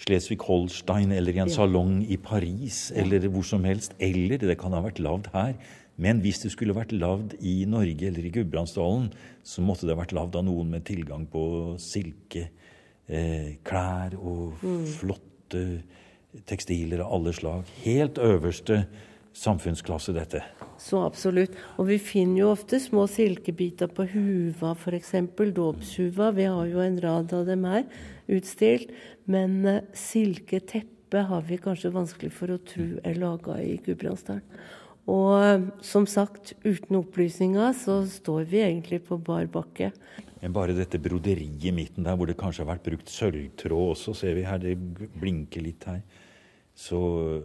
Schleswig-Holstein 0.00 1.12
eller 1.12 1.32
i 1.36 1.38
en 1.42 1.48
Ja. 1.48 1.54
salong 1.54 2.02
i 2.08 2.16
Paris 2.16 2.90
eller 2.96 3.20
hvor 3.28 3.44
som 3.44 3.64
helst. 3.64 3.92
Eller 4.00 4.38
det 4.38 4.58
kan 4.58 4.72
ha 4.72 4.80
vært 4.82 4.98
lagd 4.98 5.28
her. 5.34 5.54
Men 6.00 6.22
hvis 6.22 6.40
det 6.42 6.52
skulle 6.52 6.72
vært 6.74 6.92
lagd 6.96 7.34
i 7.44 7.64
Norge 7.68 8.06
eller 8.08 8.24
i 8.24 8.30
Gudbrandsdalen, 8.32 9.10
så 9.44 9.60
måtte 9.60 9.84
det 9.86 9.94
ha 9.96 10.02
vært 10.02 10.14
lagd 10.16 10.36
av 10.36 10.44
noen 10.46 10.70
med 10.70 10.84
tilgang 10.88 11.26
på 11.28 11.76
silke, 11.78 12.48
eh, 13.08 13.56
klær 13.62 14.14
og 14.14 14.54
Mm. 14.62 14.86
flotte 14.86 15.82
tekstiler 16.46 17.00
av 17.04 17.12
alle 17.12 17.32
slag. 17.32 17.64
Helt 17.84 18.14
øverste 18.14 18.86
samfunnsklasse, 19.40 20.14
dette. 20.16 20.42
Så 20.80 21.00
absolutt. 21.04 21.56
Og 21.80 21.90
vi 21.90 21.98
finner 22.00 22.42
jo 22.42 22.52
ofte 22.54 22.80
små 22.80 23.06
silkebiter 23.10 23.90
på 23.92 24.06
huva, 24.14 24.72
f.eks. 24.76 25.12
Dåpshuva. 25.56 26.30
Vi 26.36 26.48
har 26.48 26.70
jo 26.70 26.80
en 26.84 27.00
rad 27.02 27.34
av 27.36 27.46
dem 27.48 27.66
her 27.68 27.84
utstilt. 28.32 28.92
Men 29.30 29.60
eh, 29.68 29.82
silketeppe 29.96 31.24
har 31.28 31.44
vi 31.46 31.60
kanskje 31.60 31.92
vanskelig 31.94 32.32
for 32.34 32.54
å 32.54 32.60
tro 32.64 32.86
er 33.04 33.18
laga 33.20 33.58
i 33.62 33.76
Gudbrandsdalen. 33.84 34.44
Og 35.10 35.34
eh, 35.42 35.68
som 35.84 36.08
sagt, 36.08 36.54
uten 36.64 37.00
opplysninger 37.00 37.76
så 37.76 38.00
står 38.08 38.48
vi 38.50 38.64
egentlig 38.64 39.02
på 39.08 39.20
bar 39.20 39.48
bakke. 39.52 39.90
Men 40.40 40.56
bare 40.56 40.76
dette 40.76 41.00
broderiet 41.02 41.68
i 41.68 41.74
midten 41.76 42.06
der, 42.06 42.16
hvor 42.16 42.30
det 42.30 42.38
kanskje 42.40 42.64
har 42.64 42.72
vært 42.74 42.88
brukt 42.88 43.12
sølvtråd 43.12 43.94
også, 43.94 44.16
ser 44.16 44.38
vi 44.38 44.46
her, 44.48 44.60
det 44.62 44.76
blinker 45.20 45.64
litt 45.64 45.84
her. 45.88 46.00
Så 46.80 46.98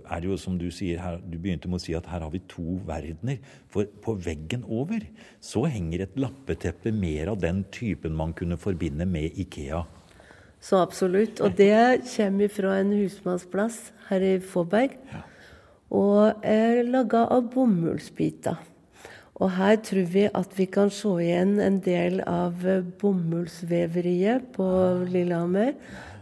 er 0.08 0.22
det 0.24 0.30
jo 0.30 0.38
som 0.40 0.56
du 0.56 0.70
sier 0.72 1.02
her, 1.04 1.18
du 1.20 1.36
begynte 1.36 1.68
med 1.68 1.82
å 1.82 1.84
si 1.84 1.96
at 1.98 2.08
her 2.08 2.24
har 2.24 2.32
vi 2.32 2.40
to 2.48 2.78
verdener. 2.88 3.42
For 3.72 3.90
på 4.06 4.16
veggen 4.24 4.64
over 4.64 5.04
så 5.44 5.66
henger 5.68 6.06
et 6.06 6.16
lappeteppe 6.20 6.94
mer 6.96 7.34
av 7.34 7.42
den 7.44 7.66
typen 7.76 8.16
man 8.16 8.32
kunne 8.38 8.56
forbinde 8.62 9.08
med 9.10 9.36
Ikea. 9.44 9.84
Så 10.64 10.80
absolutt. 10.80 11.42
Og 11.44 11.58
det 11.58 12.06
kommer 12.14 12.54
fra 12.54 12.78
en 12.80 12.96
husmannsplass 12.96 13.82
her 14.08 14.24
i 14.24 14.38
Fåberg. 14.40 14.96
Og 15.92 16.48
er 16.48 16.82
laga 16.88 17.28
av 17.36 17.52
bomullsbiter. 17.52 18.64
Og 19.36 19.52
her 19.52 19.76
tror 19.84 20.08
vi 20.16 20.26
at 20.32 20.54
vi 20.56 20.66
kan 20.72 20.90
se 20.96 21.12
igjen 21.20 21.58
en 21.60 21.82
del 21.84 22.22
av 22.24 22.64
bomullsveveriet 23.02 24.48
på 24.56 24.68
Lillehammer. 25.12 25.76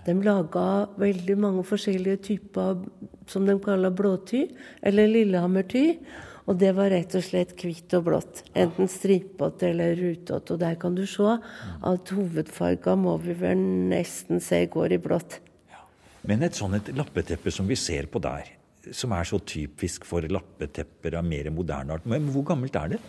De 0.04 0.16
laga 0.20 0.90
veldig 1.00 1.36
mange 1.40 1.64
forskjellige 1.68 2.22
typer 2.28 2.84
som 3.32 3.48
de 3.48 3.56
kaller 3.64 3.94
blåty, 3.96 4.46
eller 4.84 5.08
Lillehammerty. 5.08 5.86
Og 6.44 6.58
det 6.60 6.74
var 6.76 6.92
rett 6.92 7.14
og 7.16 7.24
slett 7.24 7.54
hvitt 7.56 7.94
og 7.96 8.10
blått. 8.10 8.42
Enten 8.52 8.90
stripete 8.92 9.70
eller 9.70 9.96
rutete. 9.96 10.56
Og 10.56 10.60
der 10.60 10.76
kan 10.80 10.96
du 10.98 11.06
se 11.08 11.38
at 11.88 12.12
hovedfarga 12.12 12.98
må 13.00 13.16
vi 13.24 13.36
vel 13.40 13.62
nesten 13.94 14.44
se 14.44 14.66
går 14.68 14.98
i 14.98 15.00
blått. 15.06 15.40
Men 16.28 16.44
et 16.44 16.56
sånt 16.56 16.92
lappeteppe 16.96 17.52
som 17.52 17.68
vi 17.68 17.76
ser 17.80 18.08
på 18.12 18.20
der, 18.24 18.48
som 18.96 19.12
er 19.16 19.28
så 19.28 19.40
typisk 19.40 20.08
for 20.08 20.24
lappetepper 20.28 21.18
av 21.20 21.28
mer 21.28 21.50
moderne 21.52 21.96
art, 21.96 22.08
men 22.08 22.30
hvor 22.32 22.46
gammelt 22.48 22.76
er 22.80 22.96
det? 22.96 23.00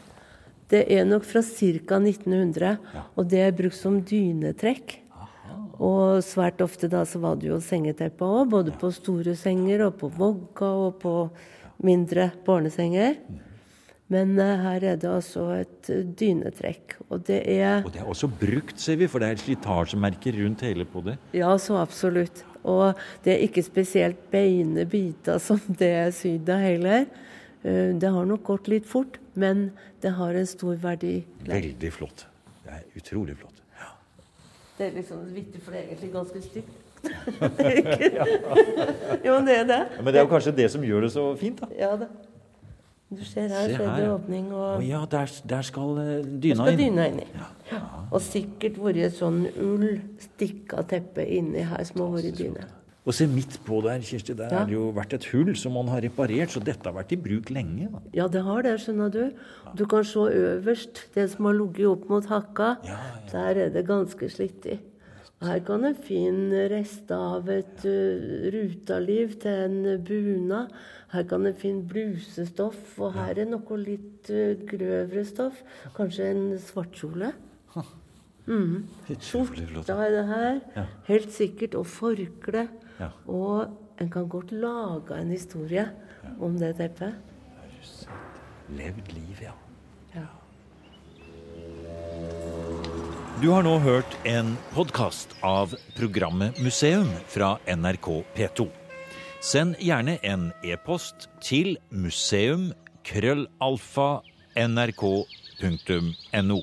Det 0.70 0.80
er 0.90 1.04
nok 1.06 1.26
fra 1.28 1.42
ca. 1.44 1.98
1900, 2.00 2.78
og 3.14 3.28
det 3.30 3.42
er 3.44 3.54
brukt 3.54 3.78
som 3.78 4.00
dynetrekk. 4.02 4.96
Og 5.82 6.20
svært 6.22 6.60
ofte 6.62 6.88
da 6.90 7.02
så 7.08 7.18
var 7.22 7.36
det 7.40 7.48
jo 7.50 7.58
sengeteppe 7.62 8.22
òg, 8.26 8.50
både 8.52 8.74
på 8.78 8.92
store 8.94 9.34
senger 9.38 9.86
og 9.88 9.96
på 9.98 10.10
vogga 10.14 10.68
og 10.86 11.00
på 11.02 11.14
mindre 11.82 12.28
barnesenger. 12.46 13.16
Men 14.12 14.34
eh, 14.38 14.60
her 14.60 14.84
er 14.92 14.98
det 15.00 15.08
altså 15.10 15.46
et 15.56 15.88
eh, 15.90 16.04
dynetrekk. 16.20 16.98
Og 17.08 17.24
det 17.26 17.40
er 17.56 17.80
Og 17.84 17.90
det 17.94 18.02
er 18.02 18.10
også 18.12 18.28
brukt, 18.28 18.76
ser 18.78 18.98
vi, 19.00 19.08
for 19.10 19.18
det 19.24 19.30
er 19.32 19.40
slitasjemerker 19.42 20.36
rundt 20.44 20.60
hele 20.66 20.84
på 20.86 21.02
det. 21.06 21.16
Ja, 21.34 21.54
så 21.58 21.78
absolutt. 21.80 22.44
Og 22.64 22.94
det 23.24 23.34
er 23.34 23.42
ikke 23.48 23.64
spesielt 23.64 24.20
beine 24.32 24.84
biter 24.88 25.40
som 25.42 25.58
det 25.80 25.90
er 26.04 26.14
sydd 26.14 26.52
av 26.52 26.62
heller. 26.62 27.08
Eh, 27.64 27.90
Det 27.98 28.12
har 28.12 28.28
nok 28.28 28.44
gått 28.44 28.68
litt 28.70 28.86
fort, 28.86 29.18
men 29.34 29.70
det 30.04 30.14
har 30.20 30.36
en 30.36 30.46
stor 30.46 30.76
verdi. 30.84 31.24
Veldig 31.48 31.92
flott. 31.96 32.26
Det 32.62 32.76
er 32.76 32.84
utrolig 33.00 33.34
flott. 33.40 33.53
Det 34.78 34.86
er 34.88 34.94
liksom 34.98 35.22
vittig, 35.34 35.60
for 35.62 35.70
det 35.74 35.80
er 35.80 35.88
egentlig 35.92 36.12
ganske 36.12 36.40
stygt. 36.42 36.70
Det 37.04 37.72
jo, 39.26 39.34
det 39.44 39.56
er 39.58 39.66
det. 39.68 39.80
Ja, 39.96 40.02
men 40.02 40.08
det 40.12 40.20
er 40.20 40.24
jo 40.24 40.30
kanskje 40.30 40.54
det 40.56 40.70
som 40.72 40.84
gjør 40.86 41.04
det 41.06 41.10
så 41.14 41.24
fint, 41.38 41.60
da. 41.60 41.68
Ja 41.78 41.90
da. 42.00 42.08
Du 43.14 43.20
ser 43.24 43.50
her, 43.52 43.68
Se 43.68 43.76
så 43.76 43.82
er 43.84 43.88
her, 43.90 43.96
det 44.00 44.06
ja. 44.06 44.14
åpning. 44.14 44.46
Å 44.56 44.68
ja, 44.82 45.02
der, 45.12 45.30
der 45.46 45.62
skal 45.68 45.92
Der 46.00 46.22
dyna 46.42 46.64
skal 46.64 46.72
inn. 46.72 46.80
dyna 46.80 47.04
inni. 47.12 47.26
Ja. 47.70 47.80
Og 48.10 48.22
sikkert 48.24 48.80
vært 48.82 49.02
et 49.06 49.14
sånn 49.18 49.44
ull 49.60 49.84
stikka 50.24 50.82
teppe 50.90 51.26
inni 51.36 51.62
her 51.68 51.84
som 51.86 52.02
har 52.06 52.10
vært 52.16 52.40
dyne. 52.40 52.64
Og 53.04 53.12
se 53.12 53.26
midt 53.28 53.58
på 53.66 53.82
der, 53.84 54.00
Kirsti, 54.00 54.32
der 54.32 54.48
Ja. 54.50 54.58
har 54.58 54.64
det 54.66 54.72
jo 54.72 54.90
vært 54.96 55.12
et 55.12 55.24
hull 55.32 55.54
som 55.56 55.72
man 55.72 55.88
har 55.88 56.00
reparert, 56.00 56.48
så 56.48 56.60
dette 56.64 56.88
har 56.88 56.94
vært 56.96 57.12
i 57.12 57.16
bruk 57.20 57.50
lenge. 57.50 57.90
Da. 57.92 58.00
Ja, 58.14 58.28
det 58.28 58.42
har 58.42 58.62
det, 58.62 58.80
skjønner 58.80 59.12
du. 59.12 59.30
Du 59.76 59.84
kan 59.84 60.04
se 60.04 60.20
øverst, 60.20 61.12
det 61.14 61.30
som 61.30 61.44
har 61.44 61.52
ligget 61.52 61.86
opp 61.86 62.08
mot 62.08 62.24
hakka. 62.24 62.76
Der 63.30 63.56
er 63.60 63.68
det 63.68 63.86
ganske 63.86 64.30
slitt 64.30 64.80
Her 65.42 65.58
kan 65.60 65.82
du 65.82 65.92
finne 65.92 66.70
rester 66.70 67.14
av 67.14 67.48
et 67.50 67.84
uh, 67.84 68.48
rutaliv 68.54 69.38
til 69.38 69.50
en 69.52 70.02
bunad. 70.02 70.70
Her 71.12 71.22
kan 71.24 71.44
du 71.44 71.52
finne 71.52 71.86
blusestoff, 71.86 72.98
og 72.98 73.12
her 73.12 73.38
er 73.38 73.44
noe 73.44 73.76
litt 73.76 74.30
uh, 74.30 74.54
grøvere 74.64 75.26
stoff. 75.26 75.62
Kanskje 75.94 76.30
en 76.30 76.58
svartkjole. 76.58 77.32
Mm. 78.46 78.84
Skjorta 79.08 79.94
er 80.04 80.10
det 80.12 80.24
her. 80.28 80.60
Ja. 80.76 80.82
Helt 81.06 81.32
sikkert. 81.32 81.74
Og 81.80 81.86
forkle. 81.86 82.68
Ja. 83.00 83.10
Og 83.26 83.66
en 84.00 84.10
kan 84.10 84.28
godt 84.28 84.52
lage 84.52 85.18
en 85.18 85.30
historie 85.30 85.88
om 86.40 86.58
det 86.58 86.76
teppet. 86.78 87.14
Levd 88.74 89.12
liv, 89.12 89.42
ja. 89.42 89.52
Ja. 90.14 90.26
Du 93.42 93.50
har 93.50 93.64
nå 93.66 93.76
hørt 93.82 94.16
en 94.24 94.54
podkast 94.72 95.34
av 95.44 95.74
programmet 95.98 96.56
Museum 96.62 97.10
fra 97.28 97.56
NRK 97.68 98.08
P2. 98.36 98.68
Send 99.44 99.76
gjerne 99.82 100.16
en 100.24 100.48
e-post 100.64 101.28
til 101.44 101.74
museum 101.92 102.70
krøllalfa 103.04 104.22
nrk.no. 104.56 106.62